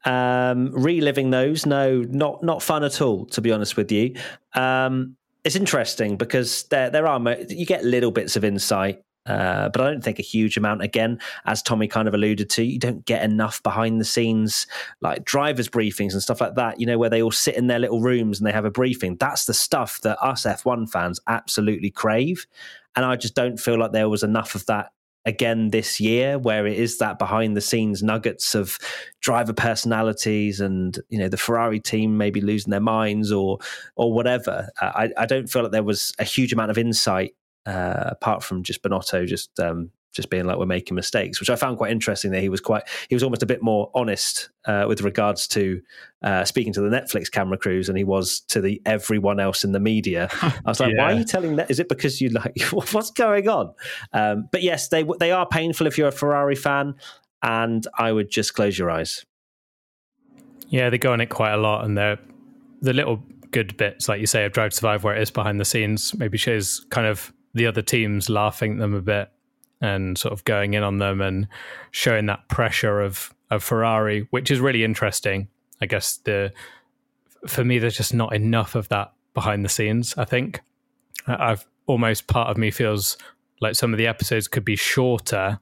Um, 0.04 0.72
reliving 0.72 1.30
those, 1.30 1.66
no, 1.66 2.00
not 2.02 2.42
not 2.42 2.62
fun 2.62 2.84
at 2.84 3.00
all. 3.00 3.26
To 3.26 3.40
be 3.40 3.52
honest 3.52 3.76
with 3.76 3.92
you, 3.92 4.16
um, 4.54 5.16
it's 5.44 5.56
interesting 5.56 6.16
because 6.16 6.64
there 6.64 6.90
there 6.90 7.06
are 7.06 7.20
you 7.48 7.66
get 7.66 7.84
little 7.84 8.10
bits 8.10 8.36
of 8.36 8.44
insight 8.44 9.02
uh, 9.26 9.68
but 9.68 9.80
I 9.80 9.90
don't 9.90 10.02
think 10.02 10.18
a 10.18 10.22
huge 10.22 10.56
amount. 10.56 10.82
Again, 10.82 11.20
as 11.46 11.62
Tommy 11.62 11.86
kind 11.86 12.08
of 12.08 12.14
alluded 12.14 12.50
to, 12.50 12.64
you 12.64 12.78
don't 12.78 13.04
get 13.04 13.22
enough 13.22 13.62
behind 13.62 14.00
the 14.00 14.04
scenes, 14.04 14.66
like 15.00 15.24
drivers' 15.24 15.68
briefings 15.68 16.12
and 16.12 16.22
stuff 16.22 16.40
like 16.40 16.56
that, 16.56 16.80
you 16.80 16.86
know, 16.86 16.98
where 16.98 17.10
they 17.10 17.22
all 17.22 17.30
sit 17.30 17.56
in 17.56 17.68
their 17.68 17.78
little 17.78 18.00
rooms 18.00 18.38
and 18.40 18.46
they 18.46 18.52
have 18.52 18.64
a 18.64 18.70
briefing. 18.70 19.16
That's 19.16 19.44
the 19.44 19.54
stuff 19.54 20.00
that 20.02 20.22
us 20.22 20.42
F1 20.44 20.90
fans 20.90 21.20
absolutely 21.28 21.90
crave. 21.90 22.46
And 22.96 23.04
I 23.04 23.16
just 23.16 23.34
don't 23.34 23.60
feel 23.60 23.78
like 23.78 23.92
there 23.92 24.08
was 24.08 24.22
enough 24.22 24.54
of 24.54 24.66
that 24.66 24.90
again 25.24 25.70
this 25.70 26.00
year 26.00 26.38
where 26.38 26.66
it 26.66 26.78
is 26.78 26.98
that 26.98 27.18
behind 27.18 27.56
the 27.56 27.60
scenes 27.60 28.02
nuggets 28.02 28.54
of 28.54 28.78
driver 29.20 29.52
personalities 29.52 30.60
and 30.60 30.98
you 31.08 31.18
know 31.18 31.28
the 31.28 31.36
Ferrari 31.36 31.80
team 31.80 32.16
maybe 32.16 32.40
losing 32.40 32.70
their 32.70 32.80
minds 32.80 33.30
or 33.30 33.58
or 33.96 34.12
whatever. 34.12 34.68
Uh, 34.80 34.92
I, 34.94 35.10
I 35.16 35.26
don't 35.26 35.48
feel 35.48 35.62
like 35.62 35.72
there 35.72 35.82
was 35.82 36.12
a 36.18 36.24
huge 36.24 36.52
amount 36.52 36.70
of 36.70 36.78
insight 36.78 37.34
uh, 37.66 38.04
apart 38.06 38.42
from 38.42 38.62
just 38.62 38.82
Binotto 38.82 39.26
just 39.26 39.58
um, 39.60 39.90
just 40.12 40.30
being 40.30 40.44
like 40.44 40.58
we're 40.58 40.66
making 40.66 40.94
mistakes, 40.94 41.40
which 41.40 41.50
I 41.50 41.56
found 41.56 41.78
quite 41.78 41.90
interesting. 41.90 42.30
That 42.30 42.40
he 42.40 42.48
was 42.48 42.60
quite 42.60 42.84
he 43.08 43.14
was 43.14 43.22
almost 43.22 43.42
a 43.42 43.46
bit 43.46 43.62
more 43.62 43.90
honest 43.94 44.50
uh, 44.66 44.84
with 44.86 45.02
regards 45.02 45.46
to 45.48 45.80
uh, 46.22 46.44
speaking 46.44 46.72
to 46.74 46.80
the 46.80 46.88
Netflix 46.88 47.30
camera 47.30 47.56
crews 47.56 47.86
than 47.86 47.96
he 47.96 48.04
was 48.04 48.40
to 48.48 48.60
the 48.60 48.80
everyone 48.86 49.40
else 49.40 49.64
in 49.64 49.72
the 49.72 49.80
media. 49.80 50.28
I 50.42 50.60
was 50.66 50.80
like, 50.80 50.92
yeah. 50.92 51.02
why 51.02 51.12
are 51.12 51.16
you 51.16 51.24
telling 51.24 51.56
that? 51.56 51.70
Is 51.70 51.80
it 51.80 51.88
because 51.88 52.20
you 52.20 52.28
like 52.30 52.60
what's 52.70 53.10
going 53.10 53.48
on? 53.48 53.74
Um, 54.12 54.48
but 54.52 54.62
yes, 54.62 54.88
they 54.88 55.04
they 55.18 55.32
are 55.32 55.46
painful 55.46 55.86
if 55.86 55.98
you're 55.98 56.08
a 56.08 56.12
Ferrari 56.12 56.56
fan, 56.56 56.94
and 57.42 57.86
I 57.98 58.12
would 58.12 58.30
just 58.30 58.54
close 58.54 58.78
your 58.78 58.90
eyes. 58.90 59.24
Yeah, 60.68 60.90
they 60.90 60.98
go 60.98 61.12
on 61.12 61.20
it 61.20 61.26
quite 61.26 61.52
a 61.52 61.58
lot, 61.58 61.84
and 61.84 61.96
they're 61.96 62.18
the 62.80 62.92
little 62.92 63.22
good 63.52 63.76
bits, 63.76 64.08
like 64.08 64.20
you 64.20 64.26
say, 64.26 64.44
of 64.44 64.52
Drive 64.52 64.70
to 64.70 64.76
Survive, 64.76 65.04
where 65.04 65.14
it 65.14 65.22
is 65.22 65.30
behind 65.30 65.60
the 65.60 65.64
scenes, 65.64 66.14
maybe 66.14 66.36
shows 66.36 66.84
kind 66.90 67.06
of 67.06 67.32
the 67.54 67.66
other 67.66 67.82
teams 67.82 68.28
laughing 68.28 68.72
at 68.72 68.78
them 68.78 68.94
a 68.94 69.02
bit 69.02 69.30
and 69.82 70.16
sort 70.16 70.32
of 70.32 70.44
going 70.44 70.74
in 70.74 70.82
on 70.82 70.98
them 70.98 71.20
and 71.20 71.48
showing 71.90 72.26
that 72.26 72.48
pressure 72.48 73.00
of 73.02 73.34
of 73.50 73.62
Ferrari, 73.62 74.26
which 74.30 74.50
is 74.50 74.60
really 74.60 74.82
interesting. 74.82 75.48
I 75.82 75.86
guess 75.86 76.16
the 76.18 76.52
for 77.46 77.64
me, 77.64 77.78
there's 77.78 77.96
just 77.96 78.14
not 78.14 78.34
enough 78.34 78.74
of 78.74 78.88
that 78.88 79.12
behind 79.34 79.64
the 79.64 79.68
scenes. 79.68 80.14
I 80.16 80.24
think 80.24 80.60
I've 81.26 81.66
almost 81.86 82.28
part 82.28 82.48
of 82.48 82.56
me 82.56 82.70
feels 82.70 83.18
like 83.60 83.74
some 83.74 83.92
of 83.92 83.98
the 83.98 84.06
episodes 84.06 84.48
could 84.48 84.64
be 84.64 84.76
shorter 84.76 85.58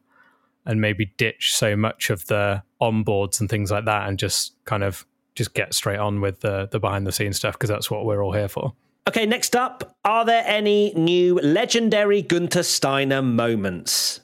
and 0.66 0.80
maybe 0.80 1.12
ditch 1.16 1.54
so 1.54 1.74
much 1.74 2.11
of 2.11 2.26
the 2.26 2.62
onboards 2.80 3.40
and 3.40 3.48
things 3.48 3.70
like 3.70 3.87
that, 3.87 4.09
and 4.09 4.18
just 4.18 4.54
kind 4.66 4.85
of 4.85 5.06
just 5.35 5.54
get 5.54 5.72
straight 5.72 5.98
on 5.98 6.20
with 6.20 6.40
the 6.40 6.68
the 6.70 6.78
behind 6.78 7.06
the 7.06 7.12
scenes 7.12 7.37
stuff 7.37 7.54
because 7.54 7.70
that's 7.70 7.90
what 7.90 8.04
we're 8.04 8.22
all 8.22 8.33
here 8.33 8.48
for. 8.48 8.74
Okay, 9.11 9.27
next 9.27 9.57
up, 9.57 9.96
are 10.05 10.25
there 10.25 10.44
any 10.46 10.92
new 10.94 11.40
legendary 11.40 12.23
Gunther 12.23 12.62
Steiner 12.62 13.20
moments? 13.20 14.20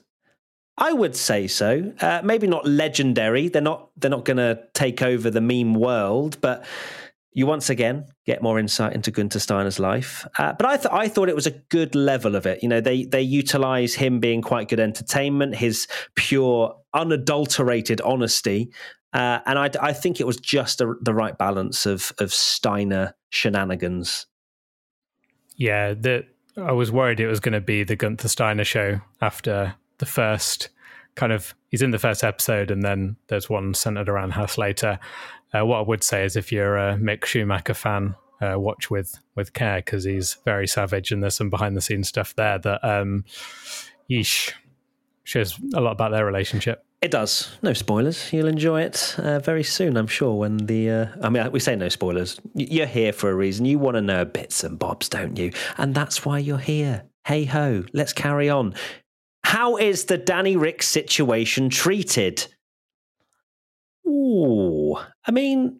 I 0.77 0.93
would 0.93 1.13
say 1.13 1.47
so. 1.47 1.91
Uh, 1.99 2.21
maybe 2.23 2.47
not 2.47 2.65
legendary. 2.65 3.49
They're 3.49 3.61
not. 3.61 3.89
They're 3.97 4.09
not 4.09 4.23
going 4.23 4.37
to 4.37 4.63
take 4.73 5.01
over 5.01 5.29
the 5.29 5.41
meme 5.41 5.73
world, 5.73 6.37
but 6.39 6.65
you 7.33 7.45
once 7.45 7.69
again 7.69 8.05
get 8.25 8.41
more 8.41 8.57
insight 8.59 8.93
into 8.93 9.11
Gunther 9.11 9.39
Steiner's 9.39 9.77
life. 9.77 10.25
Uh, 10.37 10.53
but 10.53 10.65
I, 10.65 10.77
th- 10.77 10.93
I 10.93 11.09
thought 11.09 11.27
it 11.27 11.35
was 11.35 11.47
a 11.47 11.61
good 11.67 11.93
level 11.93 12.37
of 12.37 12.45
it. 12.45 12.63
You 12.63 12.69
know, 12.69 12.79
they 12.79 13.03
they 13.03 13.21
utilize 13.21 13.93
him 13.93 14.21
being 14.21 14.41
quite 14.41 14.69
good 14.69 14.79
entertainment, 14.79 15.57
his 15.57 15.85
pure, 16.15 16.77
unadulterated 16.93 17.99
honesty, 17.99 18.71
uh, 19.11 19.39
and 19.45 19.59
I, 19.59 19.69
I 19.81 19.91
think 19.91 20.21
it 20.21 20.25
was 20.25 20.37
just 20.37 20.79
a, 20.79 20.93
the 21.01 21.13
right 21.13 21.37
balance 21.37 21.85
of 21.85 22.13
of 22.19 22.33
Steiner 22.33 23.15
shenanigans. 23.31 24.27
Yeah, 25.57 25.93
the, 25.93 26.25
I 26.55 26.71
was 26.71 26.91
worried 26.91 27.19
it 27.19 27.27
was 27.27 27.39
going 27.39 27.53
to 27.53 27.61
be 27.61 27.83
the 27.83 27.95
Gunther 27.95 28.29
Steiner 28.29 28.63
show 28.63 29.01
after 29.21 29.75
the 29.97 30.05
first 30.05 30.69
kind 31.15 31.33
of 31.33 31.55
he's 31.69 31.81
in 31.81 31.91
the 31.91 31.99
first 31.99 32.23
episode 32.23 32.69
and 32.69 32.83
then 32.83 33.15
there's 33.27 33.49
one 33.49 33.73
centered 33.73 34.07
around 34.07 34.33
Hassleiter. 34.33 34.99
Uh, 35.53 35.65
what 35.65 35.79
I 35.79 35.81
would 35.81 36.03
say 36.03 36.23
is 36.23 36.35
if 36.35 36.51
you're 36.51 36.77
a 36.77 36.95
Mick 36.95 37.25
Schumacher 37.25 37.73
fan, 37.73 38.15
uh, 38.39 38.59
watch 38.59 38.91
with 38.91 39.17
with 39.35 39.53
care 39.53 39.77
because 39.77 40.03
he's 40.03 40.37
very 40.45 40.67
savage 40.67 41.11
and 41.11 41.23
there's 41.23 41.35
some 41.35 41.49
behind 41.49 41.75
the 41.75 41.81
scenes 41.81 42.07
stuff 42.07 42.35
there 42.35 42.59
that 42.59 42.83
um 42.83 43.25
yeesh 44.09 44.53
shows 45.23 45.59
a 45.73 45.81
lot 45.81 45.91
about 45.91 46.11
their 46.11 46.25
relationship. 46.25 46.85
It 47.01 47.11
does. 47.11 47.55
No 47.61 47.73
spoilers. 47.73 48.33
You'll 48.33 48.47
enjoy 48.47 48.81
it 48.81 49.15
uh, 49.19 49.39
very 49.39 49.63
soon, 49.63 49.97
I'm 49.97 50.07
sure. 50.07 50.33
When 50.33 50.57
the, 50.57 50.89
uh, 50.89 51.05
I 51.21 51.29
mean, 51.29 51.51
we 51.51 51.59
say 51.59 51.75
no 51.75 51.89
spoilers. 51.89 52.39
You're 52.55 52.87
here 52.87 53.13
for 53.13 53.29
a 53.29 53.35
reason. 53.35 53.65
You 53.65 53.77
want 53.77 53.95
to 53.95 54.01
know 54.01 54.25
bits 54.25 54.63
and 54.63 54.79
bobs, 54.79 55.07
don't 55.07 55.37
you? 55.37 55.51
And 55.77 55.93
that's 55.93 56.25
why 56.25 56.39
you're 56.39 56.57
here. 56.57 57.03
Hey 57.25 57.45
ho, 57.45 57.83
let's 57.93 58.13
carry 58.13 58.49
on. 58.49 58.73
How 59.43 59.77
is 59.77 60.05
the 60.05 60.17
Danny 60.17 60.57
Rick 60.57 60.81
situation 60.81 61.69
treated? 61.69 62.47
Ooh, 64.07 64.97
I 65.25 65.31
mean, 65.31 65.79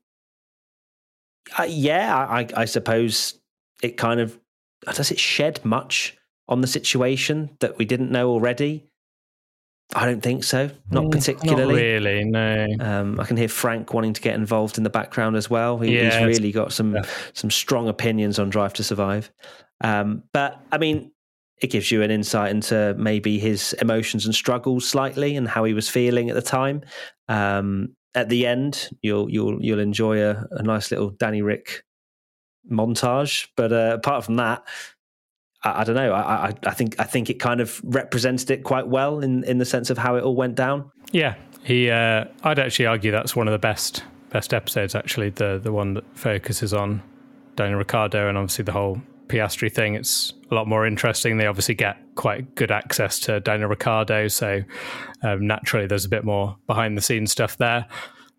uh, 1.58 1.64
yeah, 1.68 2.16
I, 2.16 2.48
I 2.56 2.66
suppose 2.66 3.40
it 3.82 3.98
kind 3.98 4.20
of 4.20 4.40
does 4.94 5.12
it 5.12 5.20
shed 5.20 5.64
much 5.66 6.18
on 6.48 6.62
the 6.62 6.68
situation 6.68 7.58
that 7.60 7.78
we 7.78 7.86
didn't 7.86 8.12
know 8.12 8.30
already. 8.30 8.87
I 9.96 10.06
don't 10.06 10.22
think 10.22 10.44
so. 10.44 10.70
Not 10.92 11.06
mm, 11.06 11.12
particularly. 11.12 11.74
Not 11.74 11.82
really, 11.82 12.24
no. 12.26 12.68
Um, 12.80 13.20
I 13.20 13.26
can 13.26 13.38
hear 13.38 13.48
Frank 13.48 13.94
wanting 13.94 14.14
to 14.14 14.22
get 14.22 14.36
involved 14.36 14.78
in 14.78 14.84
the 14.84 14.90
background 14.90 15.38
as 15.38 15.50
well. 15.50 15.80
He, 15.80 15.96
yeah, 15.96 16.20
he's 16.20 16.38
really 16.38 16.52
got 16.52 16.74
some 16.74 16.96
yeah. 16.96 17.04
some 17.34 17.50
strong 17.50 17.88
opinions 17.88 18.38
on 18.38 18.50
Drive 18.50 18.74
to 18.74 18.84
Survive. 18.84 19.32
Um, 19.82 20.24
but 20.34 20.60
I 20.72 20.78
mean, 20.78 21.12
it 21.62 21.68
gives 21.68 21.90
you 21.90 22.02
an 22.02 22.12
insight 22.12 22.52
into 22.52 22.96
maybe 22.98 23.40
his 23.40 23.74
emotions 23.74 24.26
and 24.26 24.36
struggles 24.36 24.88
slightly 24.88 25.38
and 25.38 25.48
how 25.48 25.64
he 25.64 25.74
was 25.74 25.90
feeling 25.90 26.30
at 26.30 26.36
the 26.36 26.42
time. 26.42 26.82
Um, 27.30 27.96
at 28.14 28.28
the 28.28 28.46
end, 28.46 28.90
you'll 29.02 29.30
you'll 29.30 29.64
you'll 29.64 29.80
enjoy 29.80 30.22
a, 30.22 30.46
a 30.52 30.64
nice 30.64 30.92
little 30.92 31.12
Danny 31.12 31.42
Rick 31.42 31.84
montage. 32.70 33.48
But 33.56 33.72
uh, 33.72 33.94
apart 33.96 34.26
from 34.26 34.36
that, 34.36 34.64
I, 35.64 35.82
I 35.82 35.84
don't 35.84 35.96
know. 35.96 36.14
I, 36.14 36.48
I, 36.48 36.54
I 36.64 36.74
think 36.74 36.96
I 37.00 37.04
think 37.04 37.30
it 37.30 37.36
kind 37.36 37.62
of 37.62 37.82
represented 37.84 38.52
it 38.52 38.64
quite 38.64 38.88
well 38.88 39.20
in 39.20 39.44
in 39.44 39.58
the 39.58 39.66
sense 39.66 39.90
of 39.90 39.98
how 39.98 40.16
it 40.16 40.24
all 40.24 40.36
went 40.36 40.56
down. 40.56 40.90
Yeah, 41.12 41.36
he. 41.64 41.90
Uh, 41.90 42.26
I'd 42.44 42.60
actually 42.60 42.86
argue 42.86 43.12
that's 43.12 43.36
one 43.36 43.48
of 43.48 43.52
the 43.52 43.60
best 43.60 44.04
best 44.30 44.54
episodes. 44.54 44.96
Actually, 44.96 45.30
the 45.30 45.60
the 45.62 45.72
one 45.72 45.94
that 45.96 46.06
focuses 46.14 46.74
on 46.74 47.02
Daniel 47.56 47.80
Ricciardo 47.80 48.30
and 48.30 48.38
obviously 48.38 48.64
the 48.64 48.72
whole 48.72 49.02
Piastri 49.28 49.70
thing, 49.72 49.96
it's 49.96 50.34
a 50.52 50.56
lot 50.56 50.68
more 50.68 50.88
interesting. 50.88 51.38
They 51.38 51.48
obviously 51.48 51.76
get 51.76 51.98
quite 52.16 52.56
good 52.56 52.72
access 52.72 53.20
to 53.22 53.40
Daniel 53.42 53.70
Ricciardo, 53.70 54.30
so 54.30 54.62
um, 55.22 55.46
naturally 55.46 55.86
there's 55.86 56.06
a 56.06 56.10
bit 56.10 56.24
more 56.24 56.56
behind 56.66 56.98
the 56.98 57.02
scenes 57.02 57.32
stuff 57.32 57.58
there. 57.58 57.88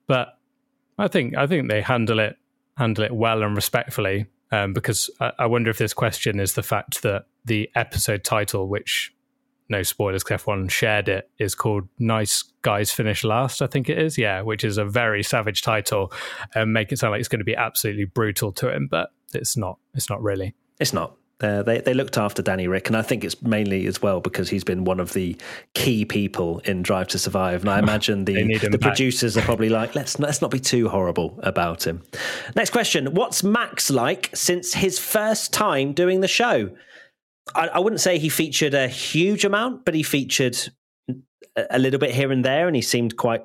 But 0.07 0.39
I 0.97 1.09
think 1.09 1.37
I 1.37 1.47
think 1.47 1.69
they 1.69 1.83
handle 1.83 2.19
it 2.19 2.37
handle 2.77 3.05
it 3.05 3.15
well 3.15 3.43
and 3.43 3.55
respectfully. 3.55 4.27
Um, 4.51 4.73
because 4.73 5.11
I, 5.21 5.33
I, 5.41 5.47
wonder 5.47 5.71
if 5.71 5.79
this 5.79 5.93
question 5.93 6.41
is 6.41 6.55
the 6.55 6.63
fact 6.63 7.03
that 7.03 7.27
the 7.45 7.71
episode 7.75 8.25
title, 8.25 8.69
which 8.69 9.15
no 9.69 9.83
spoilers, 9.83 10.25
F1 10.25 10.71
shared 10.71 11.09
it, 11.09 11.31
is 11.39 11.55
called 11.55 11.89
"Nice 11.99 12.45
Guys 12.63 12.91
Finish 12.91 13.25
Last." 13.25 13.61
I 13.61 13.67
think 13.67 13.91
it 13.91 13.99
is, 13.99 14.17
yeah, 14.17 14.41
which 14.41 14.65
is 14.65 14.79
a 14.79 14.85
very 14.85 15.23
savage 15.23 15.61
title, 15.61 16.13
and 16.55 16.73
make 16.73 16.93
it 16.93 16.99
sound 16.99 17.11
like 17.11 17.21
it's 17.21 17.29
going 17.29 17.41
to 17.41 17.45
be 17.45 17.57
absolutely 17.57 18.07
brutal 18.07 18.53
to 18.53 18.75
him, 18.75 18.89
but 18.91 19.11
it's 19.35 19.57
not. 19.57 19.79
It's 19.95 20.09
not 20.09 20.23
really. 20.23 20.55
It's 20.81 20.93
not. 20.93 21.17
Uh, 21.41 21.63
they 21.63 21.81
they 21.81 21.95
looked 21.95 22.19
after 22.19 22.43
Danny 22.43 22.67
Rick, 22.67 22.89
and 22.89 22.97
I 22.97 23.03
think 23.03 23.23
it's 23.23 23.41
mainly 23.43 23.87
as 23.87 24.03
well 24.03 24.21
because 24.21 24.49
he's 24.49 24.65
been 24.65 24.85
one 24.85 24.99
of 24.99 25.13
the 25.13 25.37
key 25.75 26.05
people 26.05 26.59
in 26.61 26.83
Drive 26.83 27.07
to 27.09 27.19
Survive. 27.19 27.61
And 27.61 27.71
I 27.71 27.79
imagine 27.79 28.25
the 28.25 28.59
the 28.59 28.79
producers 28.79 29.37
are 29.37 29.43
probably 29.43 29.69
like, 29.69 29.95
let's 29.95 30.19
let's 30.19 30.43
not 30.43 30.51
be 30.51 30.59
too 30.59 30.89
horrible 30.89 31.39
about 31.45 31.87
him. 31.87 32.03
Next 32.57 32.71
question: 32.71 33.15
What's 33.15 33.45
Max 33.45 33.89
like 33.89 34.31
since 34.35 34.75
his 34.75 34.99
first 34.99 35.53
time 35.53 35.93
doing 35.93 36.21
the 36.21 36.29
show? 36.29 36.71
I, 37.55 37.69
I 37.69 37.79
wouldn't 37.79 38.01
say 38.01 38.19
he 38.19 38.29
featured 38.29 38.75
a 38.75 38.89
huge 38.89 39.45
amount, 39.45 39.85
but 39.85 39.95
he 39.95 40.03
featured 40.03 40.59
a, 41.09 41.67
a 41.71 41.79
little 41.79 42.01
bit 42.01 42.11
here 42.11 42.33
and 42.33 42.45
there, 42.45 42.67
and 42.67 42.75
he 42.75 42.83
seemed 42.83 43.17
quite 43.17 43.45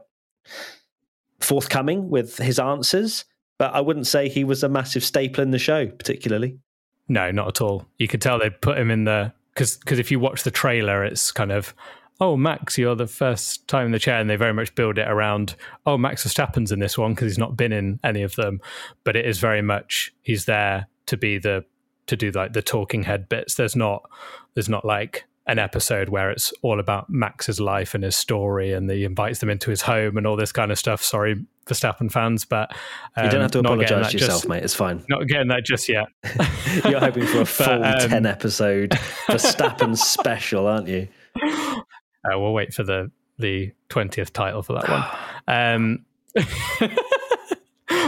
forthcoming 1.40 2.10
with 2.10 2.38
his 2.38 2.58
answers. 2.58 3.26
But 3.60 3.76
I 3.76 3.82
wouldn't 3.82 4.08
say 4.08 4.30
he 4.30 4.44
was 4.44 4.64
a 4.64 4.70
massive 4.70 5.04
staple 5.04 5.44
in 5.44 5.52
the 5.52 5.60
show, 5.60 5.86
particularly. 5.88 6.58
No, 7.08 7.32
not 7.32 7.48
at 7.48 7.62
all. 7.62 7.86
You 7.98 8.08
could 8.08 8.22
tell 8.22 8.39
they'd 8.39 8.62
put 8.62 8.78
him 8.78 8.89
in 8.89 9.04
the 9.04 9.34
because 9.54 9.78
because 9.78 10.00
if 10.00 10.12
you 10.12 10.20
watch 10.20 10.44
the 10.44 10.52
trailer, 10.52 11.04
it's 11.04 11.32
kind 11.32 11.52
of 11.52 11.74
oh 12.20 12.38
Max, 12.38 12.78
you're 12.78 12.96
the 12.96 13.08
first 13.08 13.68
time 13.68 13.88
in 13.88 13.92
the 13.92 14.00
chair, 14.00 14.20
and 14.20 14.30
they 14.30 14.36
very 14.36 14.54
much 14.54 14.74
build 14.76 14.98
it 14.98 15.08
around 15.08 15.56
oh 15.86 15.98
Max 15.98 16.26
Verstappen's 16.26 16.72
in 16.72 16.80
this 16.80 16.98
one 16.98 17.13
because 17.13 17.32
he's 17.32 17.39
not 17.39 17.58
been 17.58 17.72
in 17.72 18.00
any 18.04 18.24
of 18.24 18.36
them, 18.36 18.62
but 19.04 19.16
it 19.16 19.26
is 19.26 19.39
very 19.39 19.62
much 19.62 20.13
he's 20.22 20.46
there 20.46 20.88
to 21.08 21.18
be 21.18 21.38
the 21.38 21.66
to 22.08 22.16
do 22.16 22.32
like 22.32 22.54
the 22.54 22.62
talking 22.62 23.04
head 23.04 23.30
bits. 23.30 23.56
There's 23.56 23.76
not 23.76 24.10
there's 24.54 24.70
not 24.70 24.86
like 24.86 25.26
an 25.46 25.60
episode 25.60 26.08
where 26.08 26.32
it's 26.32 26.54
all 26.62 26.80
about 26.80 27.10
Max's 27.10 27.60
life 27.60 27.94
and 27.94 28.04
his 28.04 28.16
story, 28.16 28.74
and 28.74 28.89
he 28.89 29.04
invites 29.04 29.39
them 29.39 29.50
into 29.50 29.70
his 29.70 29.82
home 29.82 30.18
and 30.18 30.26
all 30.26 30.38
this 30.38 30.52
kind 30.52 30.72
of 30.72 30.80
stuff. 30.80 31.04
Sorry, 31.04 31.36
Verstappen 31.65 32.12
fans, 32.12 32.45
but 32.45 32.76
um, 33.15 33.26
you 33.26 33.32
don't 33.32 33.41
have 33.41 33.52
to 33.52 33.60
um, 33.60 33.65
apologise 33.65 34.12
to 34.12 34.17
yourself, 34.17 34.41
just, 34.41 34.49
mate. 34.49 34.63
It's 34.63 34.76
fine. 34.76 35.04
Not 35.10 35.28
getting 35.28 35.47
that 35.47 35.63
just 35.63 35.88
yet. 35.88 36.08
You're 36.89 36.99
hoping 36.99 37.26
for 37.26 37.41
a 37.41 37.45
full 37.45 37.80
but, 37.80 38.04
um, 38.04 38.10
ten 38.10 38.26
episode 38.26 38.91
Verstappen 39.28 39.97
special, 39.97 40.67
aren't 40.67 40.88
you? 40.88 41.08
Uh, 41.41 42.39
we'll 42.39 42.54
wait 42.54 42.73
for 42.73 42.84
the 42.84 43.12
the 43.39 43.71
twentieth 43.89 44.34
title 44.34 44.63
for 44.63 44.73
that 44.73 44.89
one. 44.89 45.06
Um, 45.45 46.06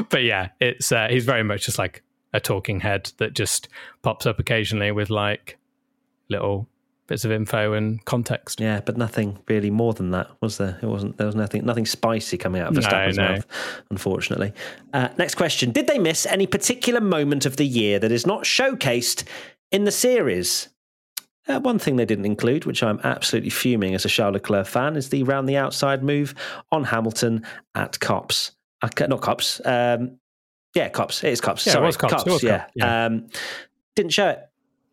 but 0.09 0.23
yeah, 0.23 0.49
it's 0.61 0.91
uh, 0.91 1.07
he's 1.09 1.25
very 1.25 1.43
much 1.43 1.65
just 1.65 1.77
like 1.77 2.01
a 2.33 2.39
talking 2.39 2.79
head 2.79 3.11
that 3.17 3.33
just 3.33 3.67
pops 4.03 4.25
up 4.25 4.39
occasionally 4.39 4.91
with 4.91 5.09
like 5.09 5.57
little 6.29 6.67
bits 7.07 7.25
of 7.25 7.31
info 7.31 7.73
and 7.73 8.03
context. 8.05 8.59
Yeah, 8.59 8.81
but 8.81 8.97
nothing 8.97 9.37
really 9.47 9.69
more 9.69 9.93
than 9.93 10.11
that, 10.11 10.29
was 10.41 10.57
there? 10.57 10.79
It 10.81 10.87
wasn't. 10.87 11.17
There 11.17 11.27
was 11.27 11.35
nothing. 11.35 11.65
Nothing 11.65 11.85
spicy 11.85 12.37
coming 12.37 12.61
out 12.61 12.69
of 12.69 12.83
Verstappen's 12.83 13.17
no, 13.17 13.27
no. 13.27 13.33
mouth, 13.33 13.45
unfortunately. 13.91 14.53
Uh, 14.93 15.09
next 15.17 15.35
question: 15.35 15.71
Did 15.71 15.87
they 15.87 15.99
miss 15.99 16.25
any 16.25 16.47
particular 16.47 17.01
moment 17.01 17.45
of 17.45 17.57
the 17.57 17.65
year 17.65 17.99
that 17.99 18.11
is 18.11 18.25
not 18.25 18.43
showcased 18.43 19.23
in 19.71 19.83
the 19.85 19.91
series? 19.91 20.69
Uh, 21.47 21.59
one 21.59 21.77
thing 21.77 21.95
they 21.95 22.05
didn't 22.05 22.25
include, 22.25 22.65
which 22.65 22.81
I'm 22.81 22.99
absolutely 23.03 23.51
fuming 23.51 23.93
as 23.93 24.03
a 24.03 24.09
Charles 24.09 24.33
Leclerc 24.33 24.65
fan, 24.65 24.95
is 24.95 25.09
the 25.09 25.21
round 25.23 25.47
the 25.47 25.57
outside 25.57 26.03
move 26.03 26.33
on 26.71 26.85
Hamilton 26.85 27.45
at 27.75 27.99
Copse. 27.99 28.51
Uh, 28.81 28.89
not 29.07 29.21
Cops. 29.21 29.61
Um, 29.63 30.17
yeah, 30.73 30.89
Cops. 30.89 31.23
It 31.23 31.31
is 31.31 31.41
Copse. 31.41 31.65
Yeah, 31.67 31.73
Sorry, 31.73 31.85
it 31.85 31.87
was 31.87 31.97
Cops. 31.97 32.13
Copse, 32.13 32.27
it 32.27 32.31
was 32.31 32.43
yeah. 32.43 32.65
yeah. 32.73 33.05
Um, 33.05 33.27
didn't 33.95 34.11
show 34.11 34.29
it 34.29 34.39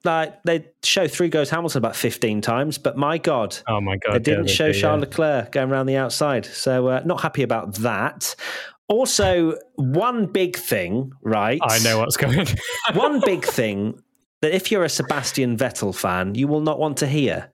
like 0.04 0.42
they 0.44 0.66
show 0.82 1.06
through 1.08 1.28
goes 1.28 1.50
Hamilton 1.50 1.78
about 1.78 1.96
15 1.96 2.40
times, 2.40 2.78
but 2.78 2.96
my 2.96 3.18
God, 3.18 3.56
oh 3.68 3.80
my 3.80 3.96
God, 3.96 4.14
they 4.14 4.18
didn't 4.18 4.48
yeah, 4.48 4.54
show 4.54 4.72
do, 4.72 4.80
Charles 4.80 4.98
yeah. 4.98 5.08
Leclerc 5.08 5.52
going 5.52 5.70
around 5.70 5.86
the 5.86 5.96
outside. 5.96 6.46
So 6.46 6.88
uh, 6.88 7.02
not 7.04 7.20
happy 7.20 7.42
about 7.42 7.74
that. 7.76 8.34
Also, 8.88 9.56
one 9.76 10.26
big 10.26 10.56
thing, 10.56 11.12
right? 11.22 11.60
I 11.62 11.78
know 11.80 11.98
what's 11.98 12.16
going. 12.16 12.46
one 12.94 13.20
big 13.24 13.44
thing 13.44 14.00
that 14.42 14.54
if 14.54 14.70
you're 14.70 14.84
a 14.84 14.88
Sebastian 14.88 15.56
Vettel 15.56 15.94
fan, 15.94 16.34
you 16.34 16.48
will 16.48 16.60
not 16.60 16.78
want 16.78 16.98
to 16.98 17.06
hear. 17.06 17.52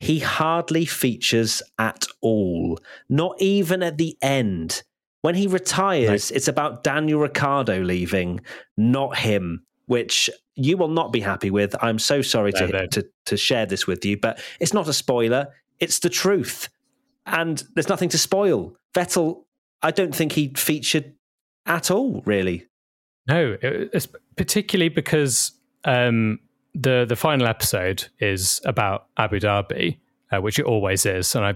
He 0.00 0.18
hardly 0.18 0.84
features 0.84 1.62
at 1.78 2.06
all, 2.20 2.78
not 3.08 3.36
even 3.40 3.82
at 3.82 3.96
the 3.96 4.16
end. 4.20 4.82
When 5.22 5.34
he 5.34 5.46
retires, 5.46 6.30
it's 6.30 6.48
about 6.48 6.84
Daniel 6.84 7.20
Ricciardo 7.20 7.80
leaving, 7.80 8.40
not 8.76 9.18
him 9.18 9.66
which 9.86 10.28
you 10.54 10.76
will 10.76 10.88
not 10.88 11.12
be 11.12 11.20
happy 11.20 11.50
with. 11.50 11.74
I'm 11.82 11.98
so 11.98 12.22
sorry 12.22 12.52
no, 12.54 12.66
to, 12.66 12.72
no. 12.72 12.86
to 12.86 13.06
to 13.26 13.36
share 13.36 13.66
this 13.66 13.86
with 13.86 14.04
you, 14.04 14.16
but 14.16 14.40
it's 14.60 14.72
not 14.72 14.88
a 14.88 14.92
spoiler. 14.92 15.48
It's 15.80 15.98
the 16.00 16.10
truth, 16.10 16.68
and 17.26 17.62
there's 17.74 17.88
nothing 17.88 18.08
to 18.10 18.18
spoil. 18.18 18.76
Vettel, 18.94 19.44
I 19.82 19.90
don't 19.90 20.14
think 20.14 20.32
he 20.32 20.52
featured 20.56 21.14
at 21.66 21.90
all, 21.90 22.22
really. 22.24 22.66
No, 23.28 23.56
it's 23.60 24.08
particularly 24.36 24.88
because 24.88 25.52
um, 25.84 26.38
the 26.74 27.04
the 27.08 27.16
final 27.16 27.46
episode 27.46 28.06
is 28.20 28.60
about 28.64 29.06
Abu 29.16 29.40
Dhabi, 29.40 29.98
uh, 30.32 30.40
which 30.40 30.58
it 30.58 30.64
always 30.64 31.06
is, 31.06 31.34
and 31.34 31.44
I 31.44 31.54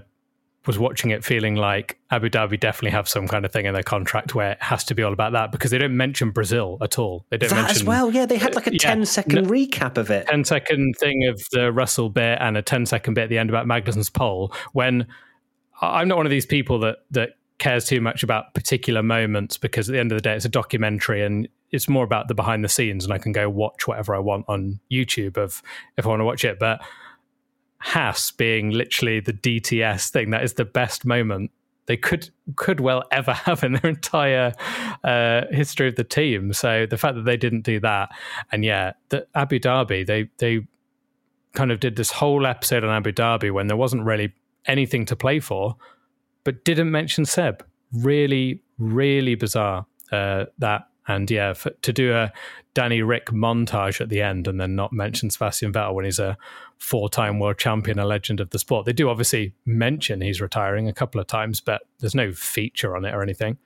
was 0.66 0.78
watching 0.78 1.10
it 1.10 1.24
feeling 1.24 1.54
like 1.54 1.98
Abu 2.10 2.28
Dhabi 2.28 2.60
definitely 2.60 2.90
have 2.90 3.08
some 3.08 3.26
kind 3.26 3.46
of 3.46 3.52
thing 3.52 3.64
in 3.64 3.72
their 3.72 3.82
contract 3.82 4.34
where 4.34 4.52
it 4.52 4.62
has 4.62 4.84
to 4.84 4.94
be 4.94 5.02
all 5.02 5.12
about 5.12 5.32
that 5.32 5.52
because 5.52 5.70
they 5.70 5.78
don't 5.78 5.96
mention 5.96 6.30
Brazil 6.30 6.76
at 6.82 6.98
all. 6.98 7.24
They 7.30 7.38
don't 7.38 7.48
that 7.50 7.56
mention 7.56 7.76
as 7.76 7.84
well. 7.84 8.10
Yeah, 8.10 8.26
they 8.26 8.36
had 8.36 8.54
like 8.54 8.66
a 8.66 8.72
yeah, 8.72 8.78
10 8.78 9.06
second 9.06 9.44
no- 9.44 9.50
recap 9.50 9.96
of 9.96 10.10
it. 10.10 10.26
10 10.26 10.44
second 10.44 10.96
thing 10.98 11.26
of 11.26 11.40
the 11.52 11.72
Russell 11.72 12.10
bit 12.10 12.38
and 12.40 12.58
a 12.58 12.62
10 12.62 12.84
second 12.86 13.14
bit 13.14 13.24
at 13.24 13.30
the 13.30 13.38
end 13.38 13.48
about 13.48 13.66
Magnussen's 13.66 14.10
pole 14.10 14.52
when 14.72 15.06
I'm 15.80 16.08
not 16.08 16.18
one 16.18 16.26
of 16.26 16.30
these 16.30 16.46
people 16.46 16.78
that 16.80 16.98
that 17.12 17.30
cares 17.58 17.86
too 17.86 18.00
much 18.00 18.22
about 18.22 18.54
particular 18.54 19.02
moments 19.02 19.56
because 19.58 19.88
at 19.88 19.92
the 19.92 20.00
end 20.00 20.12
of 20.12 20.16
the 20.16 20.22
day 20.22 20.34
it's 20.34 20.46
a 20.46 20.50
documentary 20.50 21.22
and 21.22 21.46
it's 21.70 21.88
more 21.88 22.04
about 22.04 22.26
the 22.28 22.34
behind 22.34 22.64
the 22.64 22.68
scenes 22.68 23.04
and 23.04 23.12
I 23.12 23.18
can 23.18 23.32
go 23.32 23.48
watch 23.48 23.86
whatever 23.86 24.14
I 24.14 24.18
want 24.18 24.46
on 24.48 24.80
YouTube 24.90 25.36
of 25.36 25.62
if 25.96 26.06
I 26.06 26.08
want 26.08 26.20
to 26.20 26.24
watch 26.24 26.44
it 26.44 26.58
but 26.58 26.80
Haas 27.80 28.30
being 28.30 28.70
literally 28.70 29.20
the 29.20 29.32
DTS 29.32 30.10
thing 30.10 30.30
that 30.30 30.42
is 30.42 30.54
the 30.54 30.64
best 30.64 31.04
moment 31.04 31.50
they 31.86 31.96
could 31.96 32.30
could 32.54 32.78
well 32.78 33.02
ever 33.10 33.32
have 33.46 33.64
in 33.64 33.72
their 33.72 33.86
entire 33.90 34.52
uh, 35.02 35.42
history 35.50 35.88
of 35.88 35.96
the 35.96 36.04
team. 36.04 36.52
So 36.52 36.86
the 36.86 36.96
fact 36.96 37.16
that 37.16 37.24
they 37.24 37.36
didn't 37.36 37.62
do 37.62 37.80
that, 37.80 38.10
and 38.52 38.64
yeah, 38.64 38.92
the 39.08 39.26
Abu 39.34 39.58
Dhabi, 39.58 40.06
they 40.06 40.30
they 40.38 40.66
kind 41.52 41.72
of 41.72 41.80
did 41.80 41.96
this 41.96 42.12
whole 42.12 42.46
episode 42.46 42.84
on 42.84 42.90
Abu 42.90 43.10
Dhabi 43.10 43.50
when 43.50 43.66
there 43.66 43.76
wasn't 43.76 44.04
really 44.04 44.32
anything 44.66 45.04
to 45.06 45.16
play 45.16 45.40
for, 45.40 45.76
but 46.44 46.64
didn't 46.64 46.92
mention 46.92 47.24
Seb. 47.24 47.64
Really, 47.92 48.62
really 48.78 49.34
bizarre 49.34 49.86
uh, 50.12 50.44
that. 50.58 50.86
And 51.08 51.28
yeah, 51.28 51.54
for, 51.54 51.70
to 51.70 51.92
do 51.92 52.14
a 52.14 52.32
Danny 52.74 53.02
Rick 53.02 53.26
montage 53.26 54.00
at 54.00 54.10
the 54.10 54.22
end 54.22 54.46
and 54.46 54.60
then 54.60 54.76
not 54.76 54.92
mention 54.92 55.28
Sebastian 55.28 55.72
Vettel 55.72 55.94
when 55.94 56.04
he's 56.04 56.20
a 56.20 56.38
four-time 56.80 57.38
world 57.38 57.58
champion, 57.58 57.98
a 57.98 58.06
legend 58.06 58.40
of 58.40 58.50
the 58.50 58.58
sport. 58.58 58.86
They 58.86 58.92
do 58.92 59.10
obviously 59.10 59.54
mention 59.66 60.22
he's 60.22 60.40
retiring 60.40 60.88
a 60.88 60.92
couple 60.92 61.20
of 61.20 61.26
times, 61.26 61.60
but 61.60 61.82
there's 62.00 62.14
no 62.14 62.32
feature 62.32 62.96
on 62.96 63.04
it 63.04 63.14
or 63.14 63.22
anything. 63.22 63.58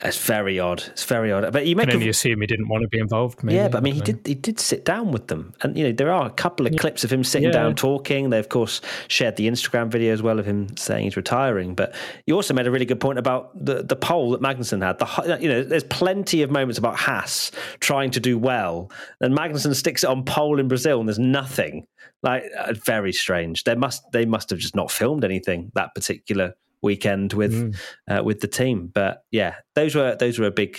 It's 0.00 0.16
very 0.16 0.60
odd. 0.60 0.84
It's 0.86 1.04
very 1.04 1.32
odd. 1.32 1.52
But 1.52 1.66
you 1.66 1.74
Can 1.74 1.86
make 1.88 1.94
only 1.94 2.06
a, 2.06 2.10
assume 2.10 2.40
he 2.40 2.46
didn't 2.46 2.68
want 2.68 2.82
to 2.82 2.88
be 2.88 3.00
involved. 3.00 3.42
Maybe. 3.42 3.56
yeah, 3.56 3.66
but 3.66 3.78
I 3.78 3.80
mean, 3.80 3.94
he 3.94 4.00
did. 4.00 4.24
He 4.24 4.36
did 4.36 4.60
sit 4.60 4.84
down 4.84 5.10
with 5.10 5.26
them, 5.26 5.54
and 5.62 5.76
you 5.76 5.82
know 5.84 5.90
there 5.92 6.12
are 6.12 6.24
a 6.26 6.30
couple 6.30 6.66
of 6.68 6.76
clips 6.76 7.02
of 7.02 7.12
him 7.12 7.24
sitting 7.24 7.48
Yeah. 7.48 7.52
down 7.52 7.74
talking. 7.74 8.30
They 8.30 8.38
of 8.38 8.48
course 8.48 8.80
shared 9.08 9.34
the 9.34 9.48
Instagram 9.48 9.88
video 9.88 10.12
as 10.12 10.22
well 10.22 10.38
of 10.38 10.46
him 10.46 10.76
saying 10.76 11.02
he's 11.02 11.16
retiring. 11.16 11.74
But 11.74 11.96
you 12.26 12.36
also 12.36 12.54
made 12.54 12.68
a 12.68 12.70
really 12.70 12.84
good 12.84 13.00
point 13.00 13.18
about 13.18 13.50
the 13.64 13.82
the 13.82 13.96
pole 13.96 14.30
that 14.30 14.40
Magnussen 14.40 14.82
had. 14.84 15.00
The 15.00 15.38
you 15.40 15.48
know, 15.48 15.64
there's 15.64 15.82
plenty 15.84 16.42
of 16.42 16.50
moments 16.52 16.78
about 16.78 16.94
Haas 16.94 17.50
trying 17.80 18.12
to 18.12 18.20
do 18.20 18.38
well, 18.38 18.92
and 19.20 19.36
Magnussen 19.36 19.74
sticks 19.74 20.04
it 20.04 20.06
on 20.10 20.24
pole 20.24 20.60
in 20.60 20.68
Brazil, 20.68 21.00
and 21.00 21.08
there's 21.08 21.18
nothing. 21.18 21.86
Like 22.22 22.44
uh, 22.58 22.72
very 22.84 23.12
strange. 23.12 23.64
They 23.64 23.74
must 23.74 24.10
they 24.12 24.26
must 24.26 24.50
have 24.50 24.60
just 24.60 24.76
not 24.76 24.92
filmed 24.92 25.24
anything 25.24 25.72
that 25.74 25.94
particular 25.94 26.54
weekend 26.82 27.32
with 27.32 27.52
Mm. 27.52 27.76
uh, 28.08 28.22
with 28.24 28.40
the 28.40 28.48
team. 28.48 28.90
But 28.92 29.24
yeah, 29.30 29.56
those 29.74 29.94
were 29.94 30.16
those 30.16 30.38
were 30.38 30.46
a 30.46 30.50
big 30.50 30.78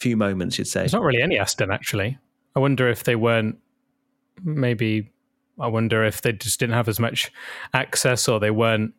few 0.00 0.16
moments, 0.16 0.58
you'd 0.58 0.66
say. 0.66 0.80
There's 0.80 0.92
not 0.92 1.02
really 1.02 1.22
any 1.22 1.38
Aston 1.38 1.70
actually. 1.70 2.18
I 2.56 2.60
wonder 2.60 2.88
if 2.88 3.04
they 3.04 3.16
weren't. 3.16 3.58
Maybe 4.42 5.10
I 5.58 5.66
wonder 5.66 6.04
if 6.04 6.22
they 6.22 6.32
just 6.32 6.58
didn't 6.60 6.74
have 6.74 6.88
as 6.88 6.98
much 6.98 7.30
access, 7.74 8.28
or 8.28 8.40
they 8.40 8.50
weren't. 8.50 8.94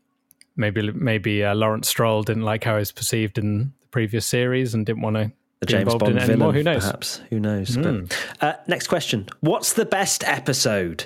Maybe 0.56 0.92
maybe 0.92 1.44
uh, 1.44 1.56
Lawrence 1.56 1.88
Stroll 1.88 2.24
didn't 2.24 2.44
like 2.44 2.64
how 2.64 2.74
he 2.74 2.80
was 2.80 2.92
perceived 2.92 3.38
in 3.38 3.74
the 3.82 3.88
previous 3.88 4.26
series 4.26 4.74
and 4.74 4.86
didn't 4.86 5.02
want 5.02 5.16
to 5.16 5.32
the 5.62 5.66
be 5.66 5.72
James 5.72 5.82
involved 5.82 6.00
Bond 6.02 6.12
in 6.12 6.18
it 6.18 6.22
villain, 6.28 6.32
anymore. 6.34 6.54
Who 6.54 6.64
knows? 6.64 6.84
Perhaps 6.84 7.22
who 7.30 7.40
knows? 7.40 7.76
Hmm. 7.76 7.82
But, 7.82 8.18
uh, 8.42 8.54
next 8.68 8.88
question: 8.88 9.28
What's 9.40 9.74
the 9.74 9.86
best 9.86 10.24
episode? 10.26 11.06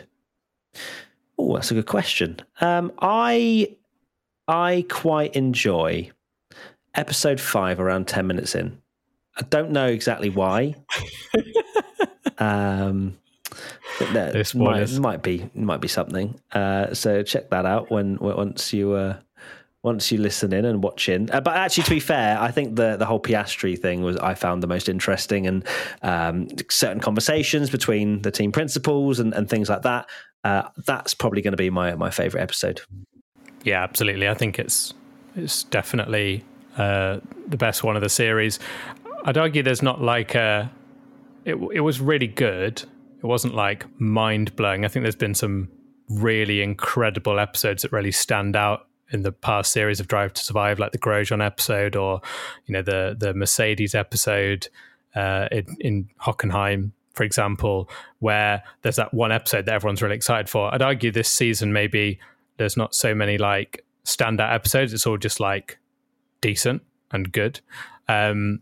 Oh, 1.38 1.55
that's 1.55 1.71
a 1.71 1.73
good 1.75 1.86
question. 1.86 2.39
Um, 2.60 2.91
I 2.99 3.75
I 4.47 4.86
quite 4.89 5.36
enjoy 5.36 6.12
episode 6.93 7.39
five, 7.39 7.79
around 7.79 8.08
ten 8.08 8.27
minutes 8.27 8.55
in. 8.55 8.81
I 9.38 9.41
don't 9.43 9.71
know 9.71 9.88
exactly 9.88 10.29
why. 10.29 10.75
um, 12.38 13.17
there 14.13 14.43
might, 14.55 14.91
might 14.99 15.23
be 15.23 15.49
might 15.53 15.81
be 15.81 15.88
something. 15.88 16.39
Uh, 16.51 16.93
so 16.93 17.23
check 17.23 17.49
that 17.49 17.65
out 17.65 17.91
when 17.91 18.17
once 18.17 18.73
you 18.73 18.93
uh, 18.93 19.17
once 19.84 20.12
you 20.12 20.17
listen 20.17 20.51
in 20.51 20.65
and 20.65 20.84
watch 20.84 21.10
in. 21.10 21.29
Uh, 21.29 21.39
but 21.39 21.55
actually, 21.55 21.84
to 21.84 21.89
be 21.91 21.99
fair, 21.99 22.39
I 22.39 22.51
think 22.51 22.75
the 22.75 22.97
the 22.97 23.05
whole 23.05 23.19
Piastri 23.19 23.79
thing 23.79 24.01
was 24.01 24.17
I 24.17 24.34
found 24.34 24.63
the 24.63 24.67
most 24.67 24.89
interesting, 24.89 25.47
and 25.47 25.63
um, 26.01 26.47
certain 26.69 26.99
conversations 26.99 27.69
between 27.69 28.21
the 28.23 28.31
team 28.31 28.51
principals 28.51 29.19
and, 29.19 29.34
and 29.34 29.49
things 29.49 29.69
like 29.69 29.84
that. 29.84 30.10
Uh, 30.43 30.63
that's 30.86 31.13
probably 31.13 31.41
going 31.41 31.53
to 31.53 31.58
be 31.58 31.69
my 31.69 31.95
my 31.95 32.10
favorite 32.10 32.41
episode. 32.41 32.81
Yeah, 33.65 33.84
absolutely. 33.84 34.30
I 34.30 34.36
think 34.36 34.60
it's 34.60 34.93
it's 35.36 35.63
definitely 35.63 36.45
uh, 36.78 37.19
the 37.47 37.58
best 37.58 37.84
one 37.84 37.95
of 37.97 38.01
the 38.04 38.10
series. 38.10 38.60
I'd 39.25 39.38
argue 39.38 39.63
there's 39.63 39.82
not 39.82 40.01
like 40.01 40.36
a. 40.36 40.71
It 41.43 41.56
it 41.73 41.82
was 41.82 41.99
really 41.99 42.28
good. 42.28 42.82
It 43.17 43.25
wasn't 43.25 43.56
like 43.56 43.86
mind 43.99 44.56
blowing. 44.56 44.86
I 44.86 44.88
think 44.88 45.04
there's 45.04 45.15
been 45.15 45.34
some 45.34 45.67
really 46.10 46.62
incredible 46.62 47.39
episodes 47.39 47.82
that 47.82 47.91
really 47.91 48.12
stand 48.12 48.56
out 48.56 48.88
in 49.10 49.23
the 49.23 49.32
past 49.32 49.71
series 49.71 49.99
of 49.99 50.08
Drive 50.08 50.34
to 50.34 50.43
Survive, 50.43 50.78
like 50.78 50.91
the 50.91 50.99
Grosjean 50.99 51.43
episode 51.43 51.95
or 51.95 52.21
you 52.67 52.73
know 52.73 52.84
the 52.84 53.15
the 53.19 53.34
Mercedes 53.34 53.95
episode 53.95 54.67
uh, 55.15 55.47
in, 55.51 55.65
in 55.80 56.10
Hockenheim, 56.21 56.91
for 57.13 57.23
example, 57.23 57.89
where 58.19 58.62
there's 58.84 58.97
that 58.97 59.12
one 59.12 59.32
episode 59.32 59.65
that 59.65 59.73
everyone's 59.73 60.04
really 60.04 60.15
excited 60.15 60.49
for. 60.49 60.71
I'd 60.71 60.84
argue 60.84 61.12
this 61.12 61.30
season 61.30 61.73
maybe 61.73 62.19
there's 62.58 62.78
not 62.78 62.96
so 62.96 63.13
many 63.13 63.38
like 63.38 63.86
standout 64.06 64.54
episodes. 64.54 64.94
It's 64.94 65.06
all 65.06 65.18
just 65.18 65.39
like 65.39 65.78
decent 66.41 66.82
and 67.12 67.32
good. 67.32 67.60
Um, 68.08 68.62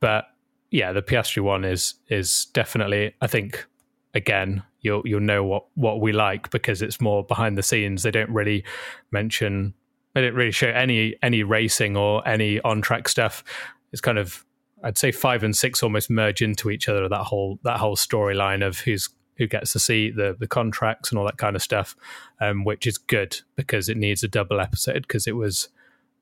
but 0.00 0.24
yeah, 0.70 0.92
the 0.92 1.02
Piastri 1.02 1.42
one 1.42 1.64
is 1.64 1.94
is 2.08 2.46
definitely. 2.52 3.14
I 3.20 3.26
think 3.26 3.66
again 4.14 4.62
you'll 4.80 5.02
you'll 5.04 5.20
know 5.20 5.44
what 5.44 5.66
what 5.74 6.00
we 6.00 6.12
like 6.12 6.50
because 6.50 6.82
it's 6.82 7.00
more 7.00 7.24
behind 7.24 7.56
the 7.56 7.62
scenes. 7.62 8.02
They 8.02 8.10
don't 8.10 8.30
really 8.30 8.64
mention. 9.10 9.74
They 10.14 10.22
don't 10.22 10.34
really 10.34 10.50
show 10.50 10.68
any 10.68 11.16
any 11.22 11.42
racing 11.42 11.96
or 11.96 12.26
any 12.26 12.60
on 12.60 12.80
track 12.82 13.08
stuff. 13.08 13.44
It's 13.92 14.00
kind 14.00 14.18
of 14.18 14.44
I'd 14.82 14.98
say 14.98 15.12
five 15.12 15.42
and 15.42 15.54
six 15.54 15.82
almost 15.82 16.10
merge 16.10 16.42
into 16.42 16.70
each 16.70 16.88
other. 16.88 17.08
That 17.08 17.24
whole 17.24 17.58
that 17.64 17.78
whole 17.78 17.96
storyline 17.96 18.66
of 18.66 18.78
who's 18.78 19.08
who 19.40 19.46
gets 19.48 19.72
to 19.72 19.78
see 19.78 20.10
the 20.10 20.36
the 20.38 20.46
contracts 20.46 21.10
and 21.10 21.18
all 21.18 21.24
that 21.24 21.38
kind 21.38 21.56
of 21.56 21.62
stuff, 21.62 21.96
um, 22.40 22.62
which 22.64 22.86
is 22.86 22.98
good 22.98 23.40
because 23.56 23.88
it 23.88 23.96
needs 23.96 24.22
a 24.22 24.28
double 24.28 24.60
episode 24.60 25.02
because 25.02 25.26
it 25.26 25.34
was 25.34 25.70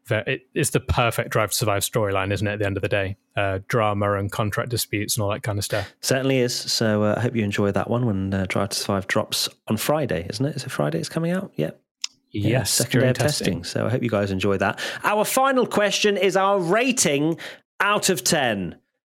ve- 0.07 0.23
it, 0.27 0.47
it's 0.55 0.71
the 0.71 0.79
perfect 0.81 1.31
Drive 1.31 1.51
to 1.51 1.57
Survive 1.57 1.83
storyline, 1.83 2.33
isn't 2.33 2.47
it? 2.47 2.53
At 2.53 2.59
the 2.61 2.67
end 2.67 2.77
of 2.77 2.83
the 2.83 2.89
day, 2.89 3.17
uh, 3.37 3.59
drama 3.67 4.13
and 4.15 4.31
contract 4.31 4.71
disputes 4.71 5.17
and 5.17 5.25
all 5.25 5.31
that 5.31 5.43
kind 5.43 5.59
of 5.59 5.65
stuff. 5.65 5.93
Certainly 6.01 6.39
is. 6.39 6.55
So 6.55 7.03
uh, 7.03 7.15
I 7.19 7.21
hope 7.21 7.35
you 7.35 7.43
enjoy 7.43 7.73
that 7.73 7.91
one 7.91 8.07
when 8.07 8.33
uh, 8.33 8.47
Drive 8.49 8.69
to 8.71 8.79
Survive 8.79 9.09
drops 9.09 9.49
on 9.67 9.77
Friday, 9.77 10.27
isn't 10.31 10.47
it? 10.47 10.55
Is 10.57 10.63
it 10.65 10.71
Friday? 10.71 10.99
It's 11.01 11.09
coming 11.09 11.33
out. 11.33 11.51
Yeah. 11.57 11.71
Yeah, 12.31 12.49
Yes, 12.51 12.71
second 12.71 13.01
day 13.01 13.09
of 13.09 13.17
testing. 13.17 13.65
So 13.65 13.87
I 13.87 13.89
hope 13.91 14.03
you 14.03 14.11
guys 14.11 14.31
enjoy 14.31 14.59
that. 14.59 14.79
Our 15.03 15.25
final 15.25 15.67
question 15.67 16.17
is 16.19 16.37
our 16.37 16.61
rating 16.61 17.39
out 17.81 18.11
of 18.11 18.23
10. 18.23 18.77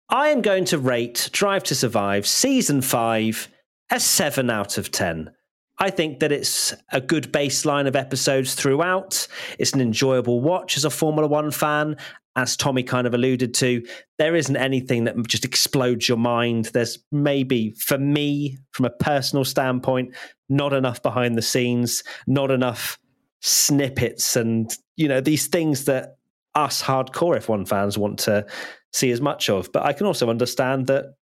I 0.09 0.29
am 0.29 0.41
going 0.41 0.65
to 0.65 0.77
rate 0.77 1.29
Drive 1.31 1.63
to 1.65 1.75
Survive 1.75 2.27
season 2.27 2.81
5 2.81 3.47
a 3.91 3.99
7 3.99 4.49
out 4.49 4.77
of 4.77 4.91
10. 4.91 5.31
I 5.79 5.89
think 5.89 6.19
that 6.19 6.31
it's 6.31 6.73
a 6.91 6.99
good 6.99 7.31
baseline 7.31 7.87
of 7.87 7.95
episodes 7.95 8.53
throughout. 8.53 9.27
It's 9.57 9.73
an 9.73 9.81
enjoyable 9.81 10.41
watch 10.41 10.75
as 10.75 10.83
a 10.85 10.89
Formula 10.89 11.27
One 11.27 11.51
fan. 11.51 11.95
As 12.35 12.55
Tommy 12.55 12.83
kind 12.83 13.07
of 13.07 13.13
alluded 13.13 13.53
to, 13.55 13.85
there 14.17 14.35
isn't 14.35 14.55
anything 14.55 15.05
that 15.05 15.27
just 15.27 15.45
explodes 15.45 16.07
your 16.07 16.17
mind. 16.17 16.65
There's 16.65 16.99
maybe, 17.11 17.71
for 17.71 17.97
me, 17.97 18.57
from 18.71 18.85
a 18.85 18.89
personal 18.89 19.43
standpoint, 19.43 20.15
not 20.47 20.73
enough 20.73 21.01
behind 21.01 21.37
the 21.37 21.41
scenes, 21.41 22.03
not 22.27 22.51
enough 22.51 22.99
snippets, 23.41 24.35
and 24.35 24.73
you 24.95 25.07
know 25.07 25.21
these 25.21 25.47
things 25.47 25.85
that 25.85 26.17
us 26.55 26.81
hardcore 26.81 27.37
F1 27.37 27.67
fans 27.67 27.97
want 27.97 28.19
to 28.19 28.45
see 28.93 29.11
as 29.11 29.21
much 29.21 29.49
of. 29.49 29.71
But 29.71 29.83
I 29.83 29.93
can 29.93 30.05
also 30.05 30.29
understand 30.29 30.87
that 30.87 31.15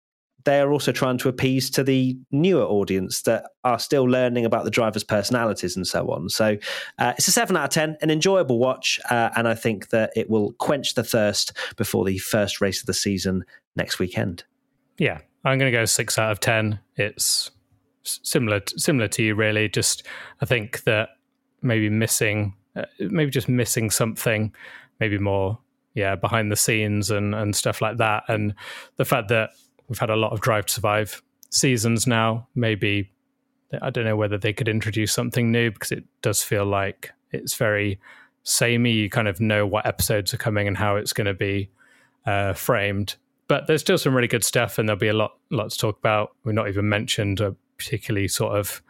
they 0.48 0.62
are 0.62 0.72
also 0.72 0.94
trying 0.94 1.18
to 1.18 1.28
appease 1.28 1.70
to 1.70 1.84
the 1.84 2.18
newer 2.32 2.64
audience 2.64 3.24
that 3.24 3.52
are 3.66 3.78
still 3.78 4.06
learning 4.06 4.46
about 4.46 4.64
the 4.64 4.72
drivers' 4.72 5.04
personalities 5.04 5.76
and 5.76 5.86
so 5.86 6.10
on. 6.10 6.30
So 6.30 6.56
uh, 7.00 7.14
it's 7.18 7.28
a 7.28 7.34
seven 7.34 7.58
out 7.58 7.66
of 7.66 7.70
ten, 7.72 7.98
an 8.02 8.10
enjoyable 8.10 8.58
watch, 8.58 8.98
uh, 9.10 9.30
and 9.36 9.46
I 9.46 9.56
think 9.56 9.90
that 9.90 10.14
it 10.16 10.30
will 10.30 10.54
quench 10.54 10.96
the 10.96 11.04
thirst 11.04 11.52
before 11.76 12.06
the 12.06 12.18
first 12.20 12.62
race 12.62 12.80
of 12.80 12.86
the 12.86 12.94
season 12.94 13.44
next 13.76 14.00
weekend. 14.00 14.46
Yeah, 14.98 15.20
I'm 15.44 15.58
going 15.60 15.70
to 15.70 15.78
go 15.78 15.84
six 15.84 16.18
out 16.18 16.32
of 16.32 16.40
ten. 16.40 16.80
It's 16.96 17.52
similar 18.04 18.62
similar 18.78 19.10
to 19.10 19.24
you, 19.24 19.36
really. 19.36 19.68
Just 19.68 20.08
I 20.40 20.46
think 20.46 20.84
that 20.84 21.10
maybe 21.62 21.90
missing, 21.90 22.56
uh, 22.74 22.86
maybe 23.02 23.32
just 23.32 23.50
missing 23.50 23.90
something, 23.90 24.54
maybe 25.02 25.18
more, 25.18 25.60
yeah, 25.94 26.16
behind 26.16 26.54
the 26.54 26.56
scenes 26.56 27.12
and 27.12 27.36
and 27.36 27.54
stuff 27.54 27.82
like 27.82 27.98
that. 27.98 28.24
And 28.30 28.56
the 28.96 29.04
fact 29.04 29.28
that 29.28 29.50
we've 29.88 30.00
had 30.00 30.10
a 30.10 30.16
lot 30.16 30.32
of 30.32 30.42
Drive 30.42 30.66
to 30.68 30.74
Survive 30.74 31.22
seasons 31.50 32.08
now, 32.08 32.48
maybe 32.56 33.12
I 33.82 33.90
don't 33.90 34.06
know 34.06 34.16
whether 34.16 34.38
they 34.38 34.54
could 34.54 34.68
introduce 34.68 35.14
something 35.14 35.52
new 35.52 35.72
because 35.72 35.92
it 35.92 36.06
does 36.22 36.42
feel 36.42 36.66
like 36.66 37.12
it's 37.32 37.56
very 37.56 38.00
samey. 38.44 38.92
You 38.92 39.10
kind 39.10 39.28
of 39.28 39.42
know 39.42 39.66
what 39.68 39.86
episodes 39.86 40.34
are 40.34 40.38
coming 40.38 40.68
and 40.68 40.78
how 40.78 40.96
it's 40.96 41.14
going 41.14 41.26
to 41.26 41.34
be 41.34 41.70
uh, 42.26 42.54
framed. 42.54 43.16
But 43.48 43.68
there's 43.68 43.82
still 43.82 43.98
some 43.98 44.14
really 44.14 44.28
good 44.28 44.44
stuff, 44.44 44.78
and 44.78 44.88
there'll 44.88 45.00
be 45.00 45.08
a 45.08 45.14
lot, 45.14 45.38
lot 45.50 45.70
to 45.70 45.78
talk 45.78 45.98
about. 45.98 46.32
We've 46.44 46.56
not 46.56 46.68
even 46.68 46.88
mentioned 46.90 47.40
a 47.40 47.56
particularly 47.78 48.28
sort 48.28 48.58
of 48.58 48.82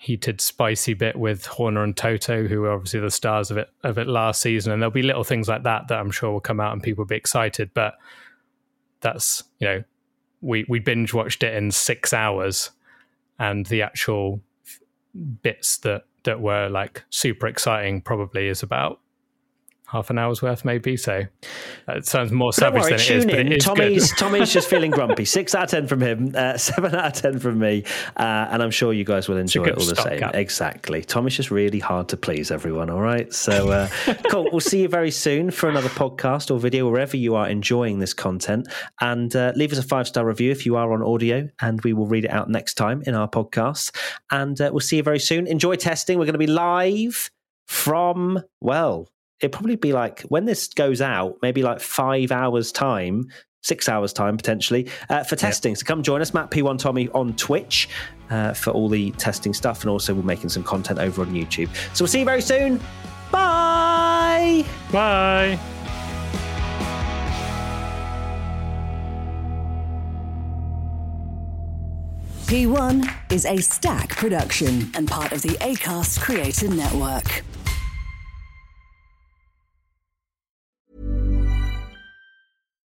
heated, 0.00 0.40
spicy 0.40 0.94
bit 0.94 1.16
with 1.16 1.44
Horner 1.46 1.82
and 1.82 1.96
Toto, 1.96 2.46
who 2.46 2.62
were 2.62 2.72
obviously 2.72 3.00
the 3.00 3.10
stars 3.10 3.50
of 3.50 3.58
it 3.58 3.68
of 3.84 3.98
it 3.98 4.06
last 4.06 4.40
season. 4.40 4.72
And 4.72 4.80
there'll 4.80 4.90
be 4.90 5.02
little 5.02 5.24
things 5.24 5.48
like 5.48 5.64
that 5.64 5.88
that 5.88 5.98
I'm 5.98 6.10
sure 6.10 6.32
will 6.32 6.40
come 6.40 6.60
out 6.60 6.72
and 6.72 6.82
people 6.82 7.02
will 7.02 7.08
be 7.08 7.16
excited. 7.16 7.70
But 7.74 7.94
that's 9.00 9.44
you 9.58 9.66
know, 9.66 9.84
we 10.40 10.64
we 10.68 10.78
binge 10.78 11.14
watched 11.14 11.42
it 11.42 11.54
in 11.54 11.70
six 11.70 12.12
hours, 12.12 12.70
and 13.38 13.66
the 13.66 13.82
actual 13.82 14.40
bits 15.42 15.78
that 15.78 16.04
that 16.24 16.40
were 16.40 16.68
like 16.68 17.04
super 17.10 17.46
exciting 17.46 18.00
probably 18.00 18.48
is 18.48 18.62
about 18.62 19.00
half 19.90 20.10
an 20.10 20.18
hour's 20.18 20.42
worth, 20.42 20.64
maybe. 20.64 20.96
So 20.96 21.24
uh, 21.88 21.92
it 21.92 22.06
sounds 22.06 22.30
more 22.30 22.52
savage 22.52 22.82
worry, 22.82 22.90
than 22.90 23.00
it 23.00 23.10
is. 23.10 23.24
But 23.24 23.38
it 23.38 23.52
is 23.52 23.64
Tommy's, 23.64 24.12
Tommy's 24.16 24.52
just 24.52 24.68
feeling 24.68 24.90
grumpy. 24.90 25.24
Six 25.24 25.54
out 25.54 25.64
of 25.64 25.70
ten 25.70 25.86
from 25.86 26.00
him, 26.00 26.34
uh, 26.36 26.56
seven 26.58 26.94
out 26.94 27.06
of 27.06 27.12
ten 27.22 27.38
from 27.38 27.58
me, 27.58 27.84
uh, 28.16 28.48
and 28.50 28.62
I'm 28.62 28.70
sure 28.70 28.92
you 28.92 29.04
guys 29.04 29.28
will 29.28 29.38
enjoy 29.38 29.64
it 29.64 29.78
all 29.78 29.84
the 29.84 29.96
same. 29.96 30.20
Cap. 30.20 30.34
Exactly. 30.34 31.02
Tommy's 31.02 31.36
just 31.36 31.50
really 31.50 31.78
hard 31.78 32.08
to 32.10 32.16
please 32.16 32.50
everyone. 32.50 32.90
All 32.90 33.00
right. 33.00 33.32
So 33.32 33.70
uh, 33.70 33.88
cool. 34.30 34.48
We'll 34.52 34.60
see 34.60 34.82
you 34.82 34.88
very 34.88 35.10
soon 35.10 35.50
for 35.50 35.68
another 35.68 35.88
podcast 35.88 36.50
or 36.50 36.58
video 36.58 36.88
wherever 36.88 37.16
you 37.16 37.34
are 37.34 37.48
enjoying 37.48 37.98
this 37.98 38.12
content, 38.12 38.68
and 39.00 39.34
uh, 39.34 39.52
leave 39.56 39.72
us 39.72 39.78
a 39.78 39.82
five 39.82 40.06
star 40.06 40.24
review 40.26 40.50
if 40.50 40.66
you 40.66 40.76
are 40.76 40.92
on 40.92 41.02
audio, 41.02 41.48
and 41.60 41.80
we 41.82 41.92
will 41.92 42.06
read 42.06 42.24
it 42.24 42.30
out 42.30 42.50
next 42.50 42.74
time 42.74 43.02
in 43.06 43.14
our 43.14 43.28
podcast. 43.28 43.96
And 44.30 44.60
uh, 44.60 44.70
we'll 44.70 44.80
see 44.80 44.98
you 44.98 45.02
very 45.02 45.20
soon. 45.20 45.46
Enjoy 45.46 45.76
testing. 45.76 46.18
We're 46.18 46.26
going 46.26 46.34
to 46.34 46.38
be 46.38 46.46
live 46.46 47.30
from 47.66 48.42
well 48.60 49.08
it'd 49.40 49.52
probably 49.52 49.76
be 49.76 49.92
like 49.92 50.22
when 50.22 50.44
this 50.44 50.68
goes 50.68 51.00
out, 51.00 51.36
maybe 51.42 51.62
like 51.62 51.80
five 51.80 52.32
hours 52.32 52.72
time, 52.72 53.28
six 53.62 53.88
hours 53.88 54.12
time 54.12 54.36
potentially 54.36 54.88
uh, 55.08 55.24
for 55.24 55.36
testing. 55.36 55.74
So 55.74 55.84
come 55.84 56.02
join 56.02 56.20
us, 56.20 56.34
Matt 56.34 56.50
P1 56.50 56.78
Tommy 56.78 57.08
on 57.10 57.34
Twitch 57.36 57.88
uh, 58.30 58.52
for 58.52 58.70
all 58.70 58.88
the 58.88 59.10
testing 59.12 59.54
stuff, 59.54 59.82
and 59.82 59.90
also 59.90 60.14
we're 60.14 60.22
making 60.22 60.50
some 60.50 60.62
content 60.62 60.98
over 60.98 61.22
on 61.22 61.32
YouTube. 61.32 61.68
So 61.94 62.04
we'll 62.04 62.08
see 62.08 62.20
you 62.20 62.24
very 62.24 62.42
soon. 62.42 62.80
Bye. 63.30 64.64
Bye. 64.90 65.58
P1 72.46 73.30
is 73.30 73.44
an 73.44 73.58
Acast 73.58 74.08
production 74.08 74.90
and 74.94 75.06
part 75.06 75.32
of 75.32 75.42
the 75.42 75.50
ACAST 75.60 76.18
Creator 76.20 76.68
Network. 76.68 77.44